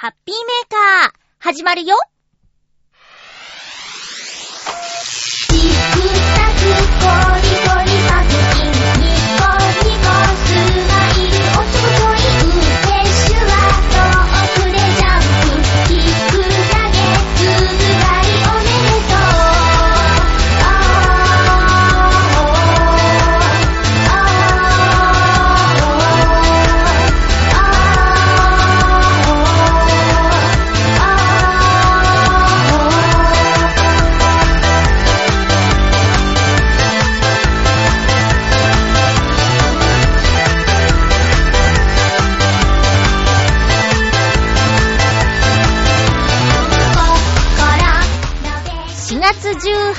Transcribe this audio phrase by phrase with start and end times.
[0.00, 1.94] ハッピーメーカー、始まるよ。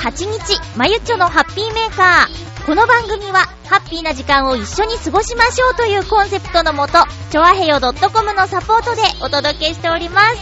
[0.02, 2.66] 18日、まゆっちょのハッピーメーカー。
[2.66, 6.94] この番組は、ハッピーな時間を一緒に過ごしましょうというコンセプトのもと、
[7.30, 10.36] ちょあへよ .com のサポートでお届けしております。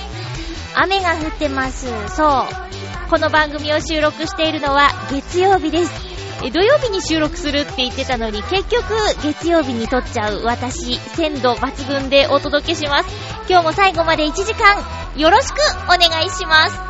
[0.76, 1.88] 雨が降ってます。
[2.08, 2.46] そ
[3.06, 3.10] う。
[3.10, 5.92] この番組を収録しているのは月曜日です。
[6.54, 13.10] 土曜日に収録するって言ってたのに、結局月曜日に撮っちゃう私、鮮度抜群でお届けします。
[13.46, 14.82] 今日も最後まで1時間、
[15.16, 16.89] よろしくお願いします。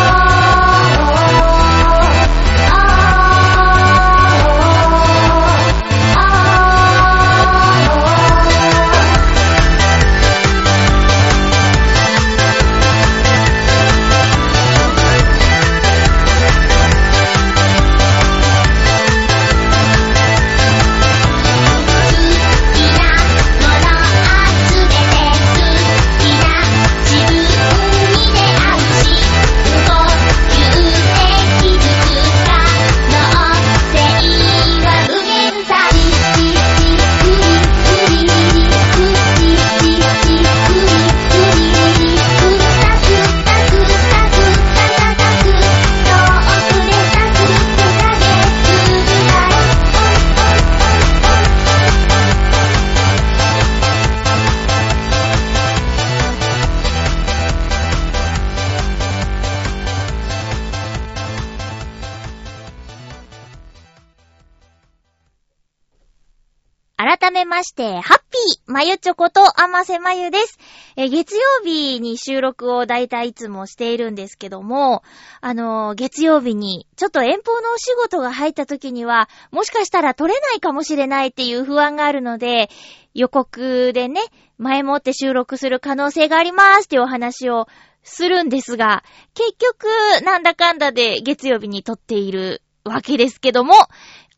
[67.71, 70.59] して、ハッピーまゆちょことあませまゆです。
[70.97, 75.03] え月曜日に収録をだいたいいつもしているんですけども、
[75.39, 82.69] あの月曜日にちょっと遠方のお仕事が入った時には、もしかしたら撮れないかもしれないっていう不安があるので、
[83.13, 84.19] 予告でね、
[84.57, 87.67] 前もって収録する可能性がありますっていうお話を
[88.03, 89.87] するんですが、結局、
[90.25, 93.75] なんだかんだで月曜日に撮っているわけですけども、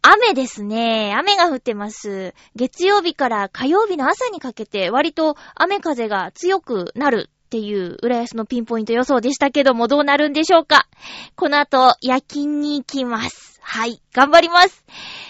[0.06, 1.16] 雨ですね。
[1.18, 2.36] 雨が降ってます。
[2.58, 10.90] 月曜日から火曜日の朝にかけて割と雨風が強くなるっていう浦安のピンポイント予想でしたけどもどうなるんでしょうか
[11.38, 13.62] この後夜勤に行きます。
[13.62, 14.02] はい。
[14.14, 14.84] 頑張ります。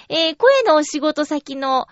[0.10, 1.88] えー、声のお仕事先の、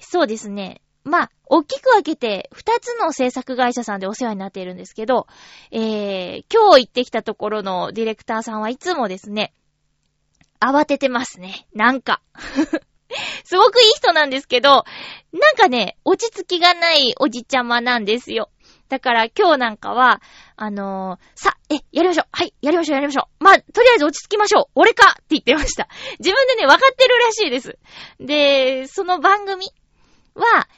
[0.00, 0.80] そうですね。
[1.04, 5.26] まあ、大きく分けて、二つの制作会社さんでお世話になっているんですけど、
[5.70, 9.52] えー、今日行ってきたところのディレクターさんはいつもですね、
[10.62, 11.66] 慌ててますね。
[11.74, 12.22] なんか。
[13.44, 14.84] すごくいい人なんですけど、
[15.32, 18.48] なんかね、落ち着きがないおじちゃまなんですよ。
[18.88, 20.22] だから今日なんかは、
[20.56, 22.26] あのーさ、え、やりましょう。
[22.30, 23.44] はい、やりましょう、やりましょう。
[23.44, 24.64] まあ、とりあえず落ち着きましょう。
[24.74, 25.88] 俺かって言ってました。
[26.18, 27.78] 自分でね、分かってるらしいです。
[28.20, 29.66] で、その番組
[30.34, 30.68] は、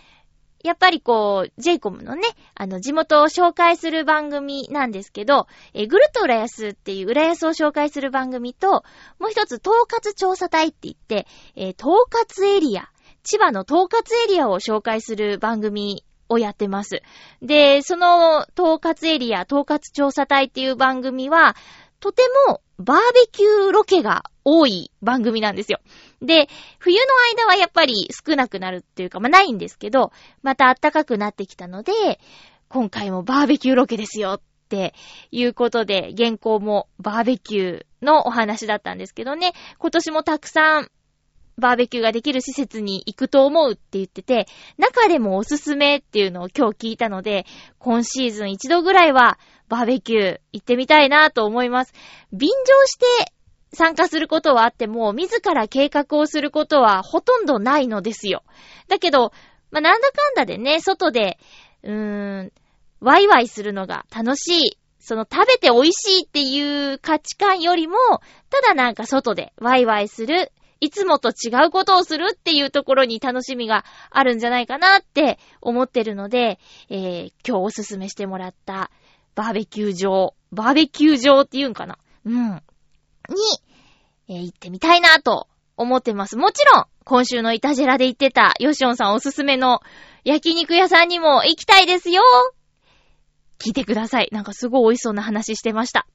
[0.64, 2.22] やっぱりこう、j イコムのね、
[2.54, 8.82] あの、地元を紹介する番組なんですけど、えーぐるっと浦安っていう浦安を紹介する番組と、
[9.18, 12.88] もう一つ、統括調査隊って言って、えー統括エリア、
[13.24, 17.02] 千葉の統括エリアを紹介する番組をやってます。
[17.42, 21.56] で、その統括エリア、統括調査隊っていう番組は、
[22.00, 25.80] とてもバーベキューロケが多い番組なんですよ。
[26.20, 30.12] で、冬の間はやっぱり少なくなるっていうか、まあないんですけど、
[30.42, 31.92] また暖かくなってきたので、
[32.68, 34.94] 今回もバーベキューロケですよって
[35.30, 40.90] いうことで、原稿もバーベキューのお話だったんですけどね、今年もたくさん
[41.56, 44.46] バーベキューができる施設に行くと思うって言ってて、
[44.76, 47.46] 中でもおすすめっていうのを今日聞いたので、
[47.78, 49.38] 今シーズン一度ぐらいは
[49.68, 51.92] バーベキュー行ってみたいなと思います。
[52.32, 52.56] 便乗
[52.86, 53.33] して
[53.74, 58.42] 参加することはあっても、自ら計画をすることはほとんどないのですよ。
[58.88, 59.32] だけど、
[59.70, 61.38] まあ、なんだかんだでね、外で、
[61.82, 62.52] うーん、
[63.00, 64.78] ワイワイするのが楽しい。
[64.98, 67.96] その食べて美味しいっていう価値観よりも、
[68.48, 70.50] ただなんか外でワイワイする、
[70.80, 78.90] いつもと違うことをするっていうところに楽しみがあるんじゃないかなって思ってるので、えー、今日おすすめしてもらった
[79.34, 82.62] バーベキュー場、バーベキュー場って言うんかなうん。
[83.28, 83.36] に、
[84.28, 86.36] えー、行ってみたいなと思ってます。
[86.36, 89.80] もちろん、今週のイタジェラで言ってたヨシオンさんおすすめの
[90.24, 92.22] 焼肉屋さんにも行きたいですよ
[93.58, 94.28] 聞いてください。
[94.32, 96.06] なんかすごい美味しそうな話してました。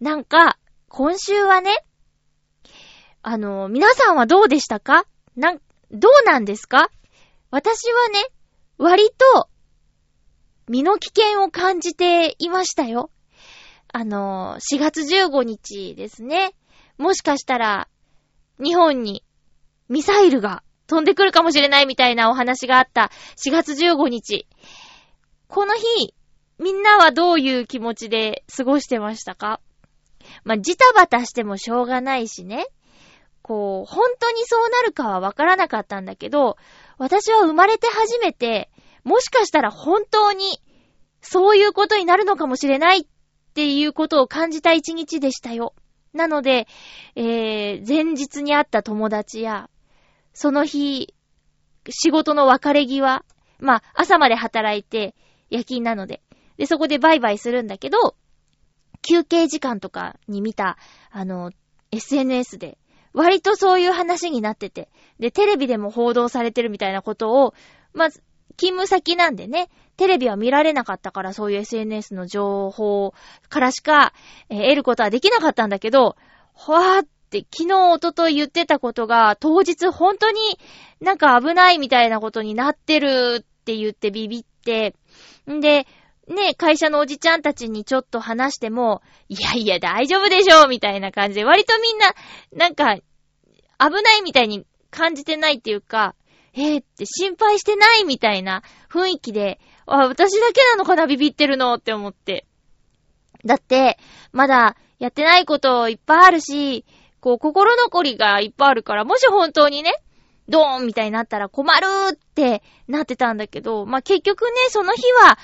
[0.00, 0.58] なんか、
[0.88, 1.74] 今週はね、
[3.22, 5.04] あの、皆さんはどうでしたか？
[5.36, 5.60] なん、
[5.90, 6.90] どうなんですか？
[7.50, 8.24] 私はね、
[8.78, 9.48] 割と、
[10.68, 13.10] 身の危険を感じていましたよ。
[13.92, 16.54] あの、4月15日ですね。
[16.96, 17.88] もしかしたら、
[18.58, 19.22] 日本に
[19.88, 24.46] ミサイルが飛んでくるかもしれないみたいなお話があった4月15日。
[25.46, 26.14] この日、
[26.58, 29.60] みんなはどういう気持ちで過ごしてましたか？
[30.44, 32.66] まあ、ジタバタしてもしょうがないしね。
[33.42, 36.56] こう、本当にそうなるかはわからなかったんだけど、
[36.96, 38.70] 私は生まれて初めて、
[39.04, 40.62] もしかしたら本当に、
[41.20, 43.06] そういうことになるのかもしれないっ
[43.52, 45.74] っていうことを感じた一日でしたよ。
[46.14, 46.66] なので、
[47.16, 49.68] えー、前日に会った友達や、
[50.32, 51.14] その日、
[51.90, 53.22] 仕事の別れ際、
[53.58, 55.14] まあ、朝まで働いて、
[55.50, 56.22] 夜勤なので。
[56.56, 58.16] で、そこでバイバイするんだけど、
[59.02, 60.78] 休憩時間とかに見た、
[61.10, 61.50] あの、
[61.90, 62.78] SNS で、
[63.12, 64.88] 割とそういう話になってて、
[65.18, 67.52] で、テレビでも報道されてるみたいなことを、
[67.92, 68.22] まず、
[68.56, 73.14] 勤務先なんでね、テレビは見られなかったからそういう SNS の情報
[73.48, 74.12] からしか、
[74.48, 76.16] えー、得ることはできなかったんだけど、
[76.52, 80.38] ほわーって昨日、おととい言ってたことが、当日本当に
[81.00, 84.94] なんか危ないみたいなことになってるって言ってビビって、
[85.50, 85.86] んで、
[86.28, 92.14] ね、会社のおじちゃんたちにちょっと話しても、いやいや大丈夫でしょみたいな感じで、割とみんな、
[92.52, 92.96] なんか、
[93.78, 96.14] 危ないみたいに感じてないっていうか、
[96.54, 102.46] えー、って心配してないみたいな雰囲気で、あ、私だけなのかなビビってるのって思って。
[103.44, 103.98] だって、
[104.32, 106.84] まだやってないこといっぱいあるし、
[107.20, 109.92] こう、心残りがいっぱいあるから、もし本当にね、
[110.48, 115.38] ドーンみたいになったら困るってなってたんだけど、まあ、結局ね、その日は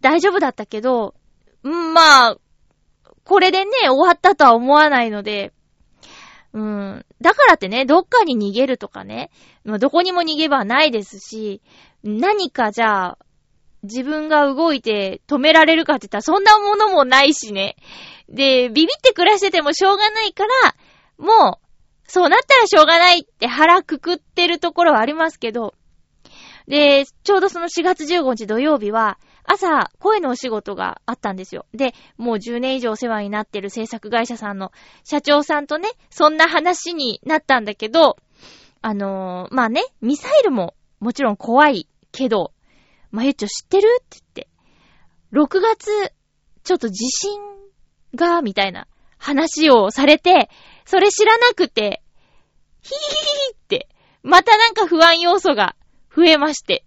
[0.00, 1.14] 大丈夫だったけど、
[1.64, 2.38] んまあ、
[3.24, 5.52] これでね、終わったとは思わないので、
[6.52, 7.04] うん。
[7.20, 9.30] だからってね、どっかに逃げるとかね、
[9.64, 11.60] まあ、どこにも逃げ場はないですし、
[12.02, 13.18] 何かじゃあ、
[13.86, 17.76] 自分が動いて止められるかって言ったらそんなものもないしね。
[18.28, 20.74] で、ビビって暮らしててもしょうがないから、
[21.18, 21.66] もう、
[22.08, 25.74] そうなったらしょうがないって腹くくってるところはありますけど、
[26.68, 31.66] で、ちょうどその4月15日土曜日は、朝、声のお仕事があったんですよ。
[31.72, 34.72] で、もう10年以上お世話になってる制作会社さんの
[35.04, 38.16] 社長さんとね、そんな話になったんだけど、
[38.82, 42.52] あのー、まあね、ミサイルももちろん怖いけど、
[43.16, 43.88] まゆっちょ知ってる？
[44.02, 44.48] って言って、
[45.32, 46.12] 6月、
[46.64, 47.40] ちょっと地震
[48.14, 48.86] が、みたいな
[49.16, 50.50] 話をされて、
[50.84, 52.02] それ知らなくて、
[52.82, 53.88] ヒーヒーって、
[54.22, 55.76] またなんか不安要素が
[56.14, 56.84] 増えまして。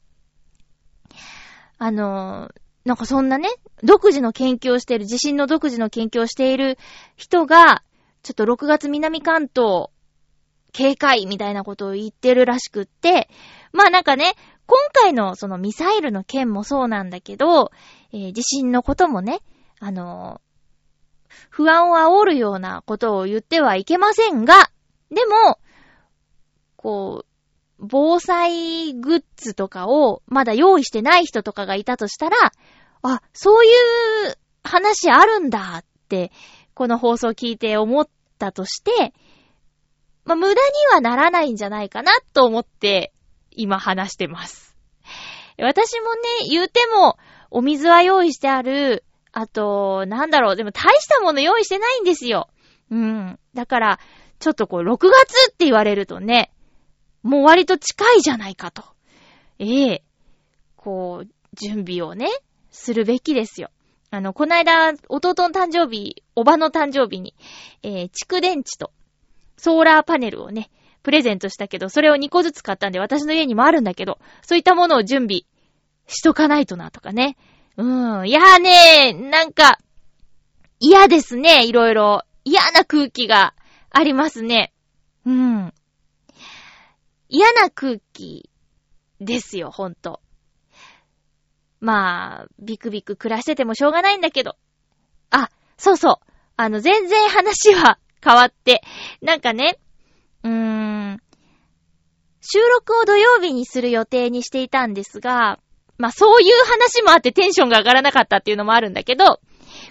[1.80, 2.54] あのー、
[2.86, 3.50] なんかそんなね、
[3.82, 6.78] 独自の研究をしている、地震の独自の研究をしている
[7.16, 7.82] 人が、
[8.22, 9.88] ちょっと6月南関東、
[10.74, 13.30] 警戒みたいなことを言ってるらしくって、
[13.72, 14.34] まあなんかね、
[14.70, 17.72] 今回のそのミサイルの件もそうなんだけど、
[18.14, 19.40] えー、地震のこともね、
[19.80, 20.42] あの
[21.50, 24.70] 不安を煽るようなことを言ってはいけませんが、
[25.10, 25.60] でも、
[26.76, 27.26] こう、
[27.80, 32.52] 防災グッズとかをまだ用意してない人とかがいたとしたら、
[33.02, 36.32] あ、そういう話あるんだって、
[36.76, 39.14] この放送聞いて思ったとして、
[40.26, 40.58] まあ、無駄に
[40.94, 43.14] はならないんじゃないかなと思って、
[43.52, 44.69] 今話してます。
[45.64, 47.18] 私もね、言うても、
[47.52, 52.50] お水は用意してある、あと、なんだろう、でも大したもの用意してないんですよ。
[52.92, 53.40] うん。
[53.54, 54.00] だから、
[54.40, 56.52] ちょっとこう、6月って言われるとね、
[57.24, 58.84] もう割と近いじゃないかと。
[59.60, 60.04] ええ
[60.78, 62.28] こう、準備をね、
[62.72, 63.70] するべきですよ。
[64.12, 67.36] あの、こないだ、弟の誕生日、おばの誕生日に、
[67.84, 68.92] えー、蓄電池と、
[69.58, 70.72] ソーラーパネルをね、
[71.04, 75.42] プレゼントしたけど、それを2個ずつ買ったんで、私の家にもあるんだけど、そういったものを準備
[76.10, 77.38] しとかないとな、とかね。
[77.78, 78.28] うん。
[78.28, 79.78] いやーねなんか、
[80.80, 82.24] 嫌ですね、いろいろ。
[82.44, 83.54] 嫌な空気が
[83.92, 84.74] ありますね。
[85.26, 85.74] うん。
[87.30, 88.50] 嫌な空気
[89.22, 90.22] ですよ、ほんと。
[91.80, 94.58] まあ、ビクビク暮らしててもしょうがないんだけど。
[95.30, 96.32] あ、そうそう。
[96.58, 98.82] あの、全然話は変わって。
[99.22, 99.80] なんかね、
[100.44, 101.22] うーん
[102.42, 105.60] 収録を土曜日にする予定にしていたんですが、
[106.00, 109.40] まあそういう話もあってテンションが上がらなかったっていうのもあるんだけど、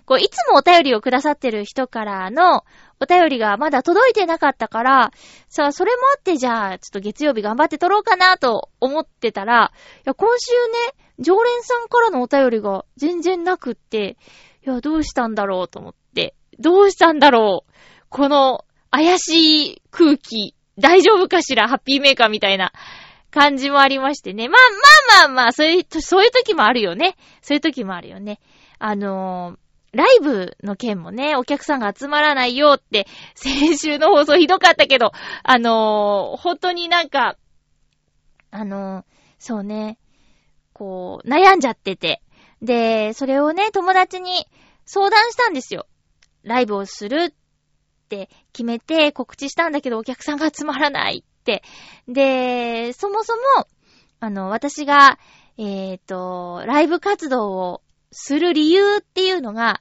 [0.06, 2.64] こう、いつもお便りをくださってる人からの
[2.98, 5.12] お便りがまだ届いてなかったから、
[5.48, 14.16] さあ、それもあってじゃあ、ちょっと月曜日頑張って撮ろうかなと思ってたら、いや、今週ね、常連さんからのお便りが全然なくって、
[14.66, 17.72] いや、どうしたんだろうと思って、どうしたんだろう
[18.08, 22.72] この怪しい空気、大丈夫かしらハッピーメーカーみたいな
[23.30, 24.48] 感じもありましてね。
[24.48, 24.60] まあ
[25.18, 27.16] まあまあまあ、そういう、そういう時もあるよね。
[27.42, 28.40] そういう時もあるよね。
[28.78, 29.58] あのー、
[29.92, 37.36] ライブの件もね、お客さんが集まらないよって、 先週の放送ひどかったけど、あのー、本当になんか、
[38.50, 39.04] あのー、
[39.38, 39.98] そうね、
[40.72, 42.22] こう、悩んじゃってて。
[42.62, 44.46] で、それをね、友達に
[44.84, 45.86] 相談したんですよ。
[46.42, 47.32] ライブをするっ
[48.08, 51.24] て決めて告知したんだけど、お客さんが集まらない。
[52.06, 53.66] で、そもそも、
[54.20, 55.18] あの、私が、
[55.56, 59.80] えっ、ー、と、ライブ活動をする理由っていうのが、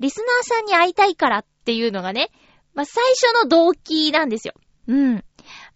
[0.00, 2.30] リスナーさんに会いたいからっていうのがね、
[2.74, 4.54] まあ、最初の動機なんですよ。
[4.88, 5.24] うん。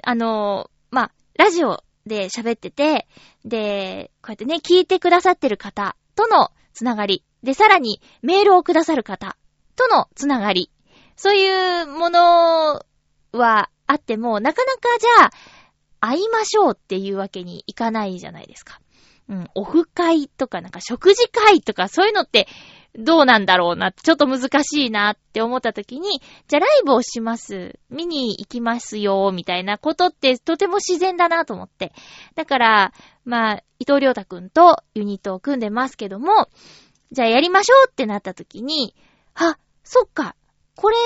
[0.03, 3.07] あの、まあ、ラジオで喋ってて、
[3.45, 7.25] で、こうやってね、聞いてくださってる方とのつながり。
[7.43, 9.37] で、さらにメールをくださる方
[9.77, 10.71] とのつながり。
[11.17, 12.85] そういうもの
[13.33, 15.31] はあっても、なかなかじゃあ、
[16.01, 18.81] 会いましょうっていうわけにいかないじゃないですか。
[19.29, 22.49] うん、オフ会とかなんか食事会とかそういうのって
[22.99, 27.79] どうなんだろうな、ちょっと難しいなって思った時に、じゃあライブをします。
[27.91, 31.93] 見に行きますよ、みたいなことってとても自然だなと思って。
[32.35, 32.93] だから、
[33.25, 36.49] まあ、伊藤良太くんとユニットを組んでますけども、
[37.13, 38.95] じゃあやりましょうってなった時に、
[39.35, 40.35] あ、そっか、
[40.75, 40.97] これ、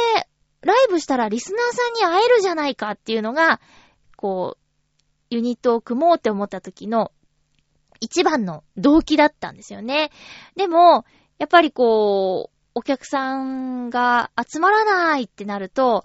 [0.62, 3.60] ライブしたらリスナーさんに会えるじゃないかっていうのが、
[4.16, 7.10] こう、ユニットを組もうって思った時の
[8.00, 10.10] 一番の動機だったんですよね。
[10.56, 11.04] でも、
[11.38, 16.04] やっぱりこう、お客さんが集まらないってなると、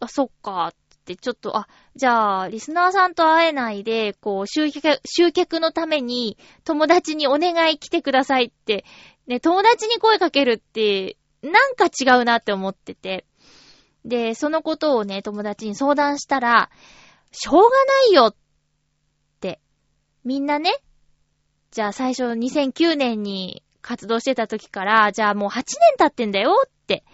[0.00, 8.84] あ、そっか、ってちょっと、あ、じゃあ、リスナーさんと会えないで、こう、集客、集客のために、友達にお願い来てくださいって、
[9.26, 13.26] ね、友達に声かけるって、なんか違うなって思ってて。
[14.04, 16.70] で、そのことをね、友達に相談したら、
[17.32, 18.44] しょうがないよって
[20.24, 20.72] みんなね、
[21.70, 25.64] じゃあ最初2009年に活動してた時から、じゃあもう8年
[25.98, 27.04] 経ってんだよって、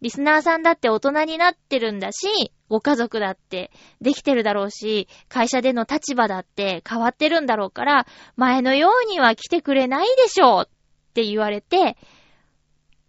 [0.00, 11.96] リスナーさんだって大人になってるんだし、ご家族だってできてるだろうし、会社での立場だって変わってるんだろうから、前のようには来てくれないでしょうって言われて、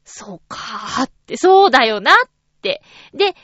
[0.03, 2.15] そうかーって、そうだよなっ。
[2.61, 3.35] で、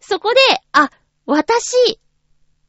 [0.00, 0.36] そこで、
[0.72, 0.90] あ、
[1.26, 2.00] 私、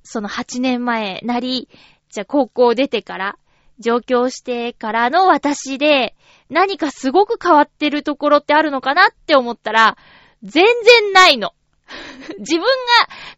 [0.03, 1.69] その8年前なり、
[2.09, 3.37] じゃあ高校出てから、
[3.79, 6.15] 上京してからの私で、
[6.49, 9.97] 何かすごく変わってるところってあるのかなって思ったら、
[10.43, 11.53] 全然ないの。
[12.39, 12.67] 自分が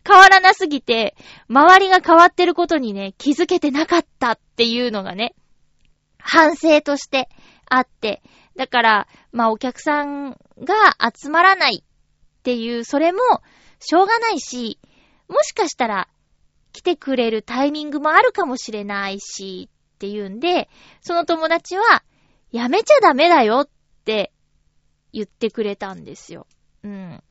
[0.06, 1.16] 変わらなすぎて、
[1.48, 5.36] 周りが変わってることにね、気づけてなかったっていうのがね、
[6.20, 7.30] 反省として
[7.70, 8.22] あって、
[8.56, 10.76] だから、まあお客さんが
[11.14, 11.84] 集まらない
[12.46, 13.20] っていう、それも
[13.80, 14.78] しょうがないし、
[15.28, 16.08] もしかしたら
[16.74, 20.70] 来てくれるタイミングもあるかもしれないし、っていうんで、
[21.02, 22.04] その友達は、
[22.52, 23.70] やめちゃダメだよっ
[24.06, 24.32] て
[25.12, 26.46] 言ってくれたんですよ。
[26.84, 27.24] うん。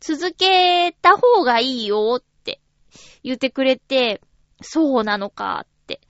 [0.00, 2.58] 続けた方がいいよって
[3.22, 4.22] 言ってくれて、
[4.62, 6.00] そうなのかって。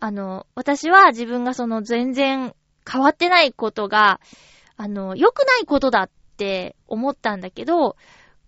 [0.00, 2.54] あの、私は自分がその全然
[2.90, 4.20] 変わってないことが、
[4.78, 7.96] あの、良くないことだっって思ったんだけど、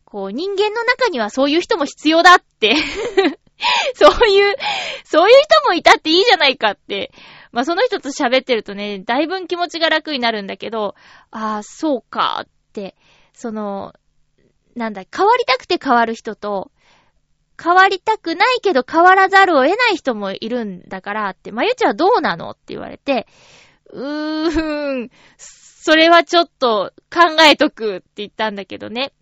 [0.05, 2.77] こう人間の中にはそういう人も必要だって。
[3.95, 4.55] そういう、
[5.05, 7.11] そういう人もいたっていいじゃないかって。
[7.51, 10.95] まあ、その人と喋ってるとね、だいぶ気持ちが楽になるんだけど、
[11.31, 12.95] ああ、そうかって、
[13.33, 13.95] その、
[14.77, 16.71] なんだ、変わりたくて変わる人と、
[17.61, 23.27] 変わりたくないけど変わらざるを得ない人もいるんだからって、まゆちはどうなのって言われて、
[23.91, 25.11] うーん、
[25.89, 29.15] それはちょっと考えとくって言ったんだけどね。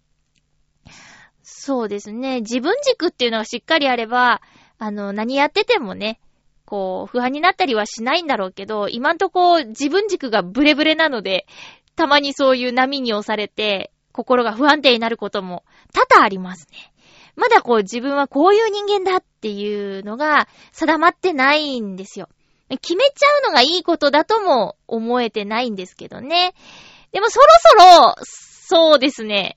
[1.45, 2.41] そうですね。
[2.41, 4.43] 自分軸っていうのがしっかりあれば、
[4.77, 6.19] あの、何やっててもね、
[6.65, 11.47] こう、不安になったりはしないんだろうけど、今んとこ自分軸がブレブレなので、
[11.95, 16.93] たまにそういう波に押されて、心が不安定になることも多々ありますね。
[17.37, 22.29] まだこう自分はこういう人間だっていうのが定まってないんですよ。
[22.69, 26.55] 決めちゃうのがいいことだとも思えてないんですけどね。
[27.13, 29.57] でもそろそろ、そうですね。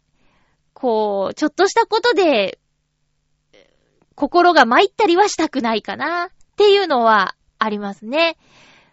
[0.74, 2.60] こう、ちょっとしたことで、
[4.16, 8.38] 心が参ったりはしたくないかなっていうのはありますね。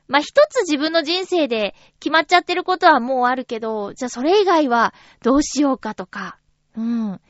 [0.08, 6.38] まあ、一つ自分の人生で決まっちゃってることはもうあるけど、じゃあそれ以外はどうしようかとか、
[6.76, 7.20] うん。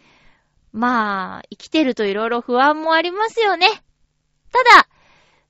[0.72, 3.66] まあ、生きてると色々不安もありますよね。
[4.52, 4.88] ただ、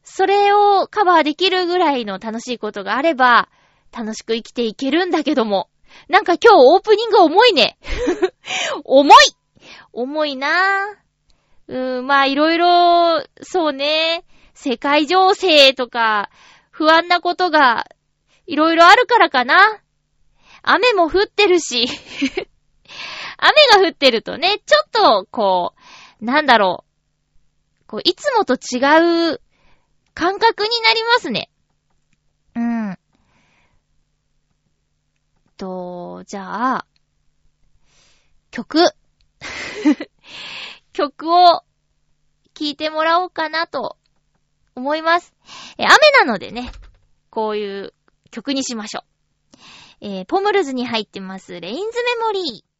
[0.08, 3.48] それをカバーできるぐらいの楽しいことがあれば、
[3.92, 5.68] 楽しく生きていけるんだけども。
[6.08, 7.76] なんか今日オープニング重いね。
[8.84, 9.14] 重い
[9.92, 10.52] 重いなぁ。
[11.68, 16.30] うーん、まあいろいろ、そうね、世界情勢とか、
[16.70, 17.86] 不安なことが、
[18.46, 19.80] いろいろあるからかな。
[20.62, 21.86] 雨も降ってるし。
[23.38, 25.74] 雨が降ってるとね、ちょっと、こ
[26.20, 26.84] う、なんだろ
[27.82, 27.86] う。
[27.88, 29.40] こう、いつもと違う
[30.16, 31.50] 感覚になりますね。
[32.54, 32.98] うん。
[35.58, 36.86] と、じゃあ、
[38.50, 38.82] 曲。
[40.94, 41.62] 曲を
[42.54, 43.98] 聴いてもらおうかなと
[44.74, 45.34] 思います。
[45.76, 46.72] え、雨なのでね、
[47.28, 47.92] こういう
[48.30, 49.04] 曲にしましょう。
[50.00, 52.75] えー、ポムルズに入ってます、レインズメモリー。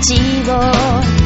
[0.00, 1.19] の気持ちを。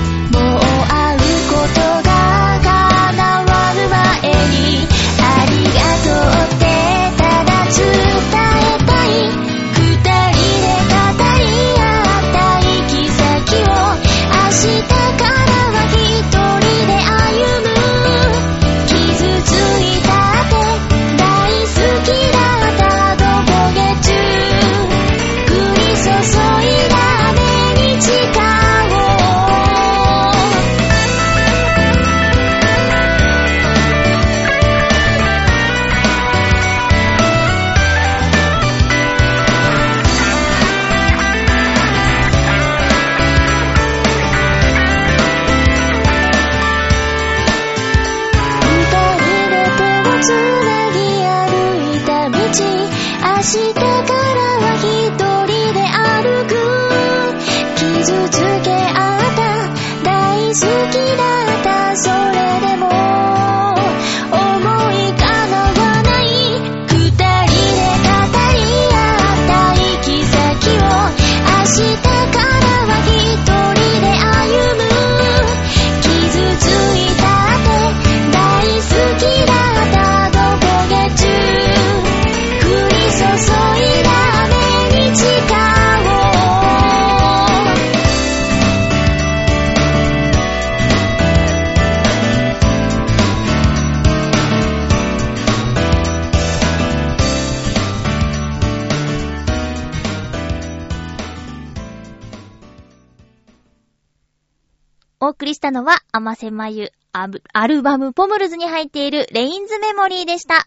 [105.25, 107.27] お送りしたのは、甘瀬まゆア
[107.67, 110.67] ルバムポムルズに入っているレインズメモリーでした。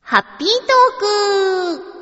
[0.00, 1.92] ハッピートーク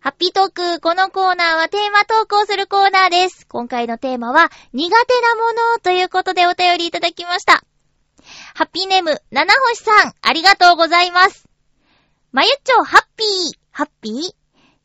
[0.00, 3.46] ハッピートーク、このコーナーはテーマ投稿するコーナーです。
[3.46, 7.62] 今回のテーマは、苦手なものということでお便りいただきました。
[8.54, 11.46] ハッピーネーム、七星さん、ありがとうございます。
[12.32, 13.28] まゆっちょ、ハッピー、
[13.70, 14.34] ハッピー？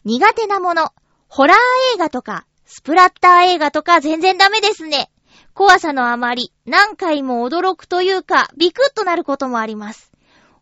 [0.04, 0.92] 苦手なもの、
[1.30, 1.58] ホラー
[1.96, 5.10] 映画とか、スプラッター映画とか全然ダメですね。
[5.54, 10.12] 怖さのあまり、何回も驚くというか、ビクッとなることもあります。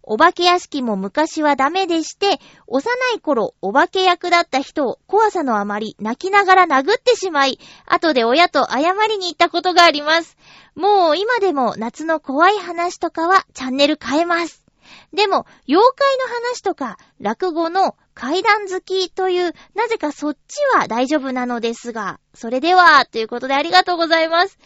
[0.03, 2.83] お化け屋敷も昔はダメでして、幼
[3.15, 10.35] い頃、お化け役だった人を怖さのあまり泣きながら殴ってしまい、後で親と謝りに行ったことがあります。
[10.75, 14.65] もう今でも夏の怖い話とかはチャンネル変えます。
[15.13, 24.59] でも、妖怪の話とか、落語の階段好きという、なぜかそっちは大丈夫なのですが、それでは、ということでありがとうございます。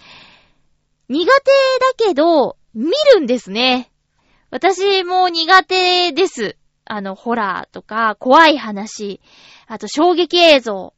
[1.07, 3.93] 苦手だけど、見るんですね。
[4.51, 6.57] 私も苦手です。
[6.83, 9.21] あの、ホラーとか、怖い話、
[9.67, 10.93] あと衝撃映像。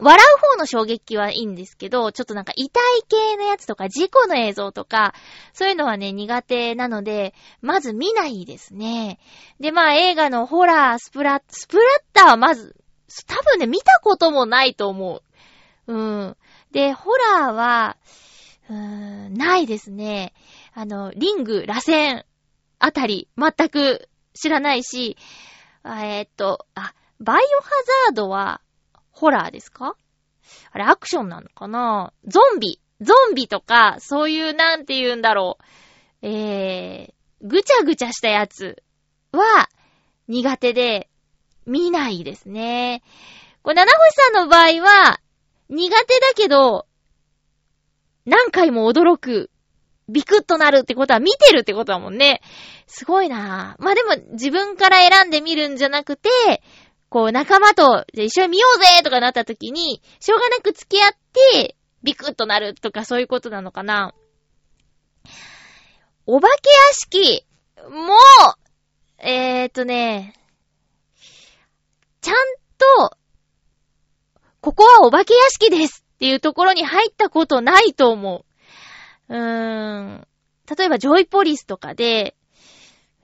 [0.00, 5.14] 笑う方の衝撃はいいんですけど、ちょっとなんか痛い系のやつとか、事故の映像とか、
[5.52, 9.18] そういうのはね、苦手なので、まず見ないですね。
[9.60, 12.76] で、まあ映画のホラー、スプラッ、スプラッターはまず、
[13.26, 15.22] 多分ね、見たこともないと思
[15.86, 15.92] う。
[15.92, 16.36] うん。
[16.70, 17.96] で、ホラーは、
[18.68, 20.32] うーん、ないですね。
[20.72, 22.24] あの、リング、螺旋
[22.78, 25.16] あたり、全く知らないし、
[25.84, 27.70] えーっと、あ、バイオハ
[28.08, 28.60] ザードは、
[29.20, 29.96] ホラーですか？
[30.72, 32.12] あれ、アクションなのかな？
[32.26, 32.80] ゾンビ。
[33.00, 35.58] ゾンビとか、そういう、なんて言うんだろ
[36.22, 36.26] う。
[36.26, 38.82] えー、ぐちゃぐちゃしたやつ
[39.32, 39.68] は、
[40.28, 41.08] 苦手で、
[41.66, 43.02] 見ないですね。
[43.62, 45.20] これ、七星さんの場合は、
[45.68, 46.86] 苦手だけど、
[48.26, 49.50] 何回も驚く、
[50.08, 52.42] ビクッとなるってことは見てるってことだもんね。
[52.86, 53.82] すごいなぁ。
[53.82, 56.28] まあ、でも自分から選んで見るんじゃなくて、
[57.10, 61.10] こう仲間とじゃ一緒に見ようぜとかなった時に、しょうがなく付き合っ
[61.60, 64.14] て、ビクッとなるとかそういうことなのかな。
[66.24, 67.44] お化け屋敷
[67.90, 70.34] もう、えーとね、
[72.20, 72.34] ちゃん
[72.78, 73.16] と、
[74.60, 78.44] ここはお化け屋敷ですっていうところに入ったことないと思
[79.28, 79.34] う。
[79.34, 80.28] うーん。
[80.78, 82.36] 例えば、ジョイポリスとかで、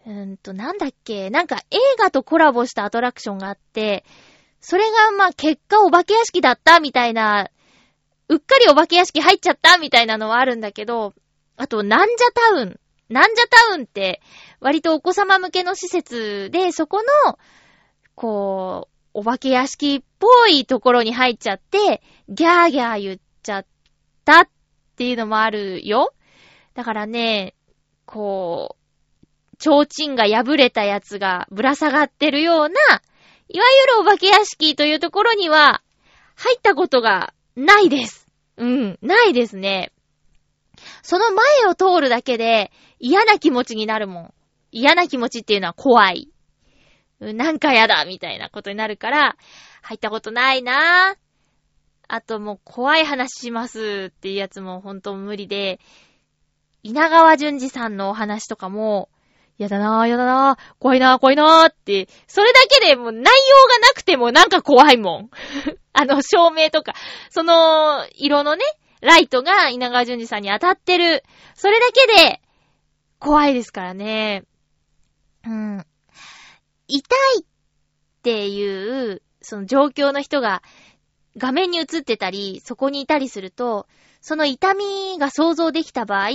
[0.07, 4.05] うんと、なんだっけ、なんか映画とコラボしたアトラクションがあって、
[4.61, 7.51] それがまあ結果お化け屋敷だったみたいな、
[8.29, 11.13] うっかりお化け屋敷入っちゃったみたいなのはあるんだけど、
[11.57, 12.81] あと、なんじゃタウン。
[13.09, 14.21] なんじゃタウンって、
[14.61, 17.39] 割とお子様向けの施設で、そこの、
[18.15, 23.67] こう、お化け屋敷っぽいところに入っちゃって、ギャーギャー言っちゃっ
[24.25, 24.49] たっ
[24.97, 26.13] ていうのもあるよ。
[26.75, 27.55] だからね、
[28.05, 28.76] こう、
[29.59, 32.75] 提灯が破れたやつがぶら下がってるような、
[33.49, 35.83] いわゆるお化け屋敷というところには、
[36.35, 38.27] 入ったことがないです。
[38.57, 39.93] うん、ないですね。
[41.03, 44.35] その前を通るだけで嫌な気持ちになるもん。
[44.73, 46.29] 嫌な気持ちっていうのは怖い。
[47.21, 49.37] なんかやだみたいなことになるから、
[49.83, 51.17] 入ったことないなぁ。
[52.09, 55.81] あともう怖い話しますっていうやつもほんと無理で、
[56.83, 59.09] 稲川淳二さんのお話とかも、
[59.59, 65.31] やだなぁ、やだなぁ、怖いなぁ、怖いなぁって、それだけでもう内容がなくてもなんか怖いもん。
[65.95, 66.95] あの、照明とか、
[67.31, 68.65] その、色のね、
[69.01, 71.25] ライトが稲川淳二さんに当たってる。
[71.55, 72.41] それだけで、
[73.19, 74.45] 怖いですからね。
[75.47, 75.87] うん。
[76.89, 77.45] 痛いっ
[78.23, 80.63] ていう、その状況の人が
[81.37, 83.87] 画面に映ってたり、そこにいたりすると、
[84.21, 86.31] その痛みが想像できた場合、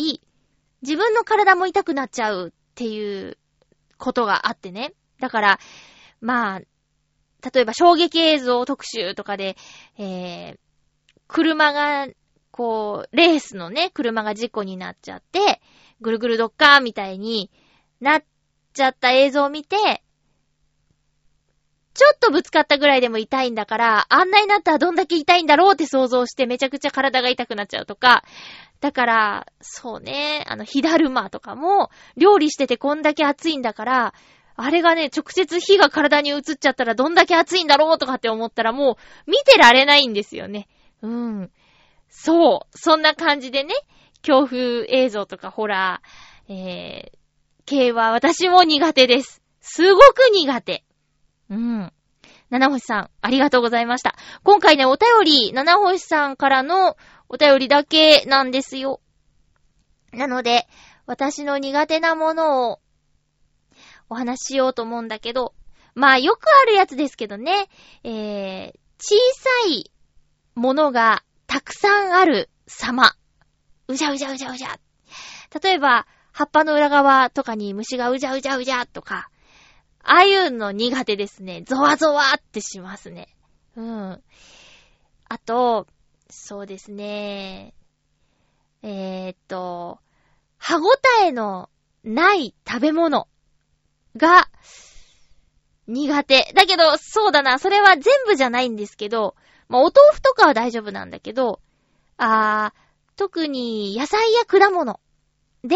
[0.82, 3.38] 自分の体も痛くなっちゃうっていう
[3.98, 4.94] ことがあってね。
[5.20, 5.60] だから、
[6.22, 6.60] まあ、
[7.54, 9.58] 例えば衝撃映像特集とかで、
[9.98, 10.58] えー、
[11.28, 12.08] 車が、
[12.52, 15.62] こう、レースのね、車が事故になっちゃって、
[16.02, 17.52] ぐるぐるどっかーみたいに
[18.00, 18.24] なっ
[18.74, 20.04] ちゃった映像を見て、
[21.94, 28.24] ちょっとぶつかったぐらいでも痛いんだから、あんなになったらどんだけ痛いんだろうって想像してめちゃくちゃ体が痛くなっちゃうとか、
[28.82, 34.13] だから、そうね、あの、火だるまとかも、料理しててこんだけ熱いんだから、
[34.56, 40.67] あれがね、直接火が体に移っちゃったらどんだけ熱いんだろうとかって思ったらもう、見てられないんですよね。
[41.04, 41.52] うん。
[42.10, 42.78] そう。
[42.78, 43.74] そんな感じでね、
[44.28, 47.17] 恐怖映像とかホラー、えー、
[47.65, 49.44] 系は私も苦手です。
[49.62, 50.84] すごく苦手。
[51.52, 51.94] うん。
[52.50, 54.15] 七星さん、ありがとうございました。
[54.44, 56.98] 今回ね、お便り、七星さんからの
[57.34, 59.00] お便りだけなんですよ。
[60.12, 60.67] なので、
[61.06, 62.80] 私の苦手なものを
[64.10, 65.54] お話ししようと思うんだけど、
[65.96, 67.70] まあよくあるやつですけどね、
[68.04, 69.94] えー、小さい
[70.56, 73.15] ものがたくさんある様。
[73.88, 74.78] うじゃうじゃうじゃうじゃ。
[75.63, 79.30] 例えば、葉っぱの裏側とかに虫がうじゃうじゃうじゃとか、
[80.04, 81.63] ああいうの苦手ですね。
[81.65, 83.30] ゾワゾワってしますね。
[83.78, 84.22] うん。
[85.30, 85.88] あと、
[86.32, 87.74] そうですね。
[88.84, 90.00] えー、っと、
[90.58, 91.70] 歯ごたえの
[92.04, 93.28] ない食べ物
[94.17, 94.48] が
[95.88, 96.52] 苦手。
[96.56, 99.36] だけど、そうだな、それは全部じゃないんですけど、
[99.67, 101.60] まあ、お豆腐とかは大丈夫なんだけど、
[102.17, 105.00] あー、特に野菜や果物
[105.63, 105.76] で、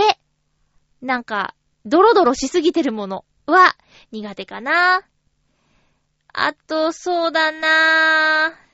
[1.02, 1.54] なんか、
[1.86, 3.76] ドロドロしすぎてるものは
[4.12, 5.04] 苦手かな。
[6.34, 8.65] あと、そうだな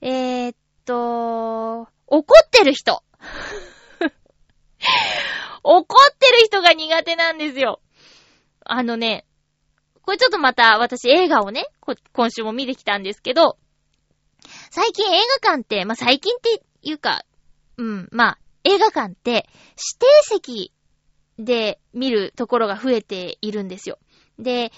[0.00, 3.02] えー、っと、怒ってる人。
[5.62, 7.80] 怒ってる人が苦手なんですよ。
[8.64, 9.26] あのね、
[10.02, 11.66] これちょっとまた私映画をね、
[12.12, 13.58] 今週も見てきたんですけど、
[14.70, 17.24] 最近映画館って、まあ、最近っていうか、
[17.76, 19.44] うん、まあ、映画館って指
[19.98, 20.72] 定席
[21.38, 23.98] で見るところが増えているんですよ。
[24.38, 24.72] で、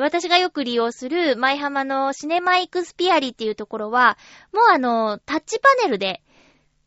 [0.00, 4.18] 私がよく利用する舞浜のシネマイクスピアリっていうところは、
[4.52, 6.22] もうあの、タッチパネルで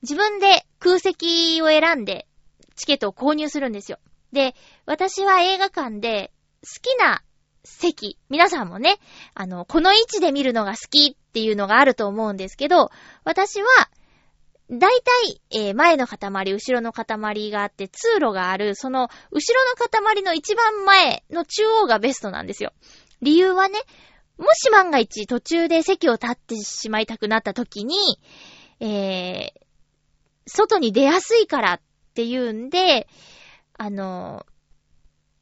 [0.01, 2.27] 自分で空席を選んで
[2.75, 3.99] チケットを購入するんですよ。
[4.31, 6.31] で、私は映画館で
[6.63, 7.23] 好きな
[7.63, 8.97] 席、皆さんもね、
[9.33, 12.91] あの、この位置で見るのが好きっていうのがあると思うんですけど、
[13.23, 13.67] 私は、
[14.69, 15.01] だい
[15.49, 16.19] たい、えー、前の塊、
[16.51, 22.73] 後ろの塊があって、通路がある、その、後ろの塊の一番前の中央がベストなんですよ。
[23.21, 23.79] 理由はね、
[24.37, 28.19] もし万が一途中で席を立ってしまいたくなった時に、
[28.79, 29.61] えー、
[30.45, 31.81] 外に出やすいからっ
[32.13, 33.07] ていうんで、
[33.77, 34.45] あの、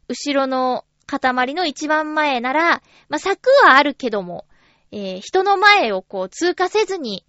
[0.08, 4.46] 後ろの塊の一番前なら、まあ、柵はあるけども、
[4.92, 7.26] えー、人の前をこう通過せずに、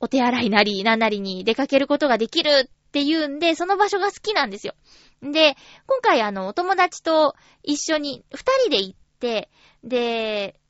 [0.00, 4.74] お手洗いなり、なんなりに出かけることができるっていうんで、その場所が好きなんですよ。
[5.22, 5.56] で、
[5.86, 9.50] 今回あの、お友達と一緒に、二人で行って、
[9.82, 10.60] で、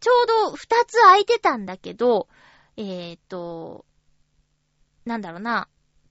[0.00, 2.28] ちょうど二つ空いてたんだけど、
[2.76, 3.84] えー、っと、
[5.04, 5.68] なんだろうな、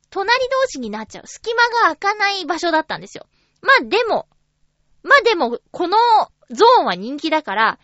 [0.10, 1.28] 隣同士になっちゃう。
[1.28, 3.26] 隙間が開かない場所だったんですよ。
[3.62, 4.28] まあでも、
[5.04, 5.98] まあでも、この
[6.52, 7.80] ゾーンは人気だから、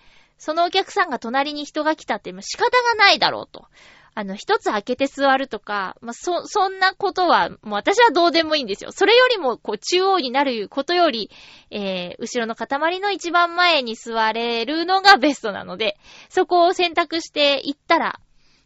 [0.46, 3.66] そのお客さんが隣に人が来たって仕方がないだろうと。
[4.14, 8.92] あの、一つ開けて座るとか、まあ、そ、そんなことは、もう私はどうでもいいんですよ。
[8.92, 11.32] それよりも、こう、中央になることより、
[11.72, 15.98] えー、後ろの塊の一番前に座れるのがベストなので、
[16.30, 18.20] そこを選択して行ったら、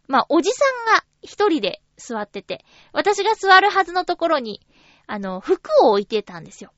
[0.06, 0.62] まあ、おじさ
[0.92, 2.62] んが一人で座ってて、
[2.92, 4.60] 私が座るはずのところに、
[5.06, 6.72] あの、服を置いてたんですよ。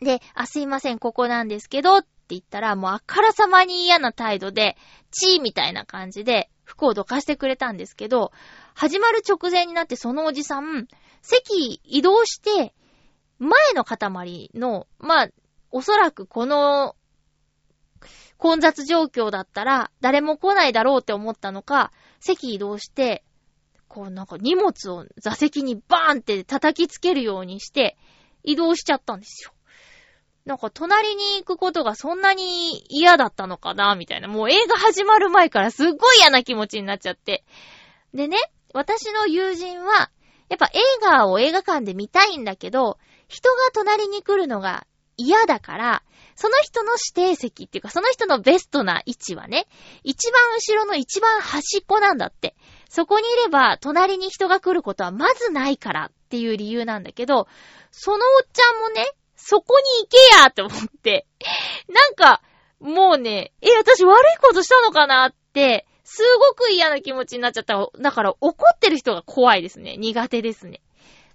[0.00, 4.76] で、あ、すいません、ここなんですけど、っって言ったら、もうあからさまに嫌な態度で、
[5.10, 8.32] チーみたいな感じで、服をどかしてくれたんですけど、
[8.74, 10.86] 始まる直前になってそのおじさん、
[11.20, 12.74] 席移動して、
[13.38, 15.28] 前の塊の、まあ、
[15.70, 16.96] おそらくこの、
[18.38, 23.24] 混雑状況だったら、誰も来ないだろうって思ったのか、席移動して、
[23.88, 27.96] こうなんか荷物を座席にバーンって叩きつけるようにして、
[28.42, 29.52] 移動しちゃったんですよ。
[30.44, 34.28] なんか隣に行くことがそんなに嫌だったのかなみたいな。
[34.28, 37.44] もう映画始まる前からすっごい嫌な気持ちになっちゃって。
[38.12, 38.38] でね、
[38.74, 40.10] 私の友人は、
[40.48, 46.02] やっぱ映画を映画館で見たいんだけど、人が隣に来るのが嫌だから、
[46.34, 49.68] その人の指定席っていうか、その人のベストな位置はね、
[50.02, 52.56] 一番後ろの一番端っこなんだって。
[52.88, 57.46] そこにいれば、隣に人が来ることはまずないからっていう理由なんだけど、
[57.90, 59.06] そのおっちゃんもね、
[59.44, 61.26] そこに行けやって思って。
[61.88, 62.42] なんか、
[62.78, 67.88] もうね、え、私悪いことしたのかなって、すごく嫌な気持ちになっちゃった。
[67.98, 69.96] だから怒ってる人が怖いですね。
[69.96, 70.80] 苦手ですね。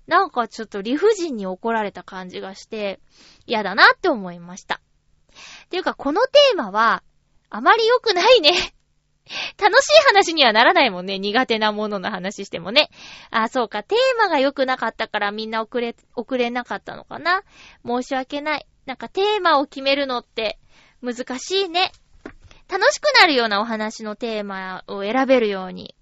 [0.08, 3.02] なんかちょっと理不尽に怒られた感じがして、
[3.46, 4.80] 嫌だなって思いました。
[5.70, 7.04] ていうか、このテーマは、
[7.50, 8.54] あまり良くないね。
[9.62, 11.20] 楽しい話にはならないもんね。
[11.20, 12.90] 苦手なものの話してもね。
[13.32, 13.84] あ、そうか。
[13.84, 17.44] テーマが良くなかったからみんな遅れ、遅れなかったのかな。
[17.86, 18.68] 申し訳ない。
[18.86, 20.60] なんかテーマを決めるのって
[21.02, 21.92] 難しいね。
[22.70, 25.96] 楽しくなるようなお話のテーマを選べるように、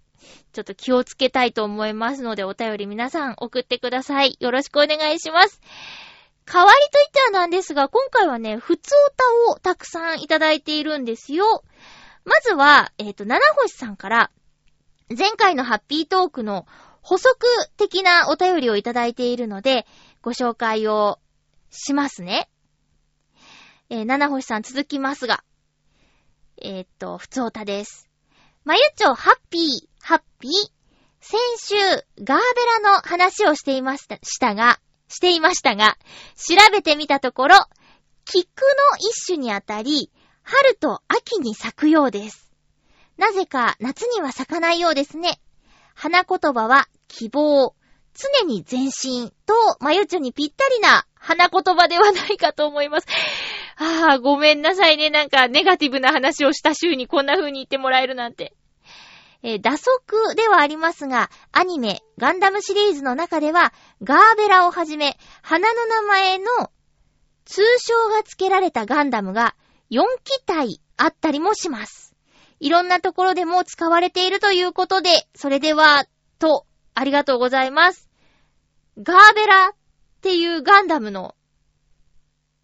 [0.54, 4.38] ちょっと気をつけたいと思いますので、お便り皆さん送ってください。
[4.40, 5.62] よろしくお願いします。
[6.46, 8.96] 代わりといってはなんですが、今回はね、普通
[9.48, 11.64] 歌をたくさんいただいているんですよ。
[12.26, 14.32] まずは、えっ、ー、と、七星さんから、
[15.16, 16.66] 前回のハッピートークの
[17.02, 17.38] 補足
[17.78, 19.86] 的なお便りをいただいているので、
[20.24, 21.20] ご紹介を
[21.70, 22.50] しますね。
[23.90, 25.44] えー、七星さん続きますが。
[26.60, 28.10] えー、っと、ふつおたです。
[28.64, 30.52] まゆちょ、ハッピー、ハッピー。
[31.20, 31.76] 先週、
[32.24, 32.38] ガーベ
[32.84, 35.98] ラの話をしていました、したが、していましたが、
[36.36, 37.58] 調べてみたところ、
[38.26, 40.12] 菊の一種にあたり、
[40.46, 42.54] 春と秋に咲くようです。
[43.18, 45.42] なぜか夏には咲かないようですね。
[45.96, 47.76] 花言葉は希望、
[48.14, 53.08] 常に前進と、まゆちょにぴったりな花言葉ではないかと思います。
[53.78, 55.10] ああ、ごめんなさいね。
[55.10, 58.54] なんか、ネガティブな話をした週にこんな風に言ってもらえるなんて。
[59.42, 66.46] え打足ではありますが、アニメ、ガンダムシリーズの中では、ガーベラをはじめ、花の名前の
[67.46, 69.56] 通称が付けられたガンダムが
[69.92, 72.16] 4機体あったりもします。
[72.60, 76.06] いろんなところでも使われているということで、それでは、
[76.40, 78.10] と、ありがとうございます。
[78.98, 79.72] ガーベラっ
[80.22, 81.36] ていうガンダムの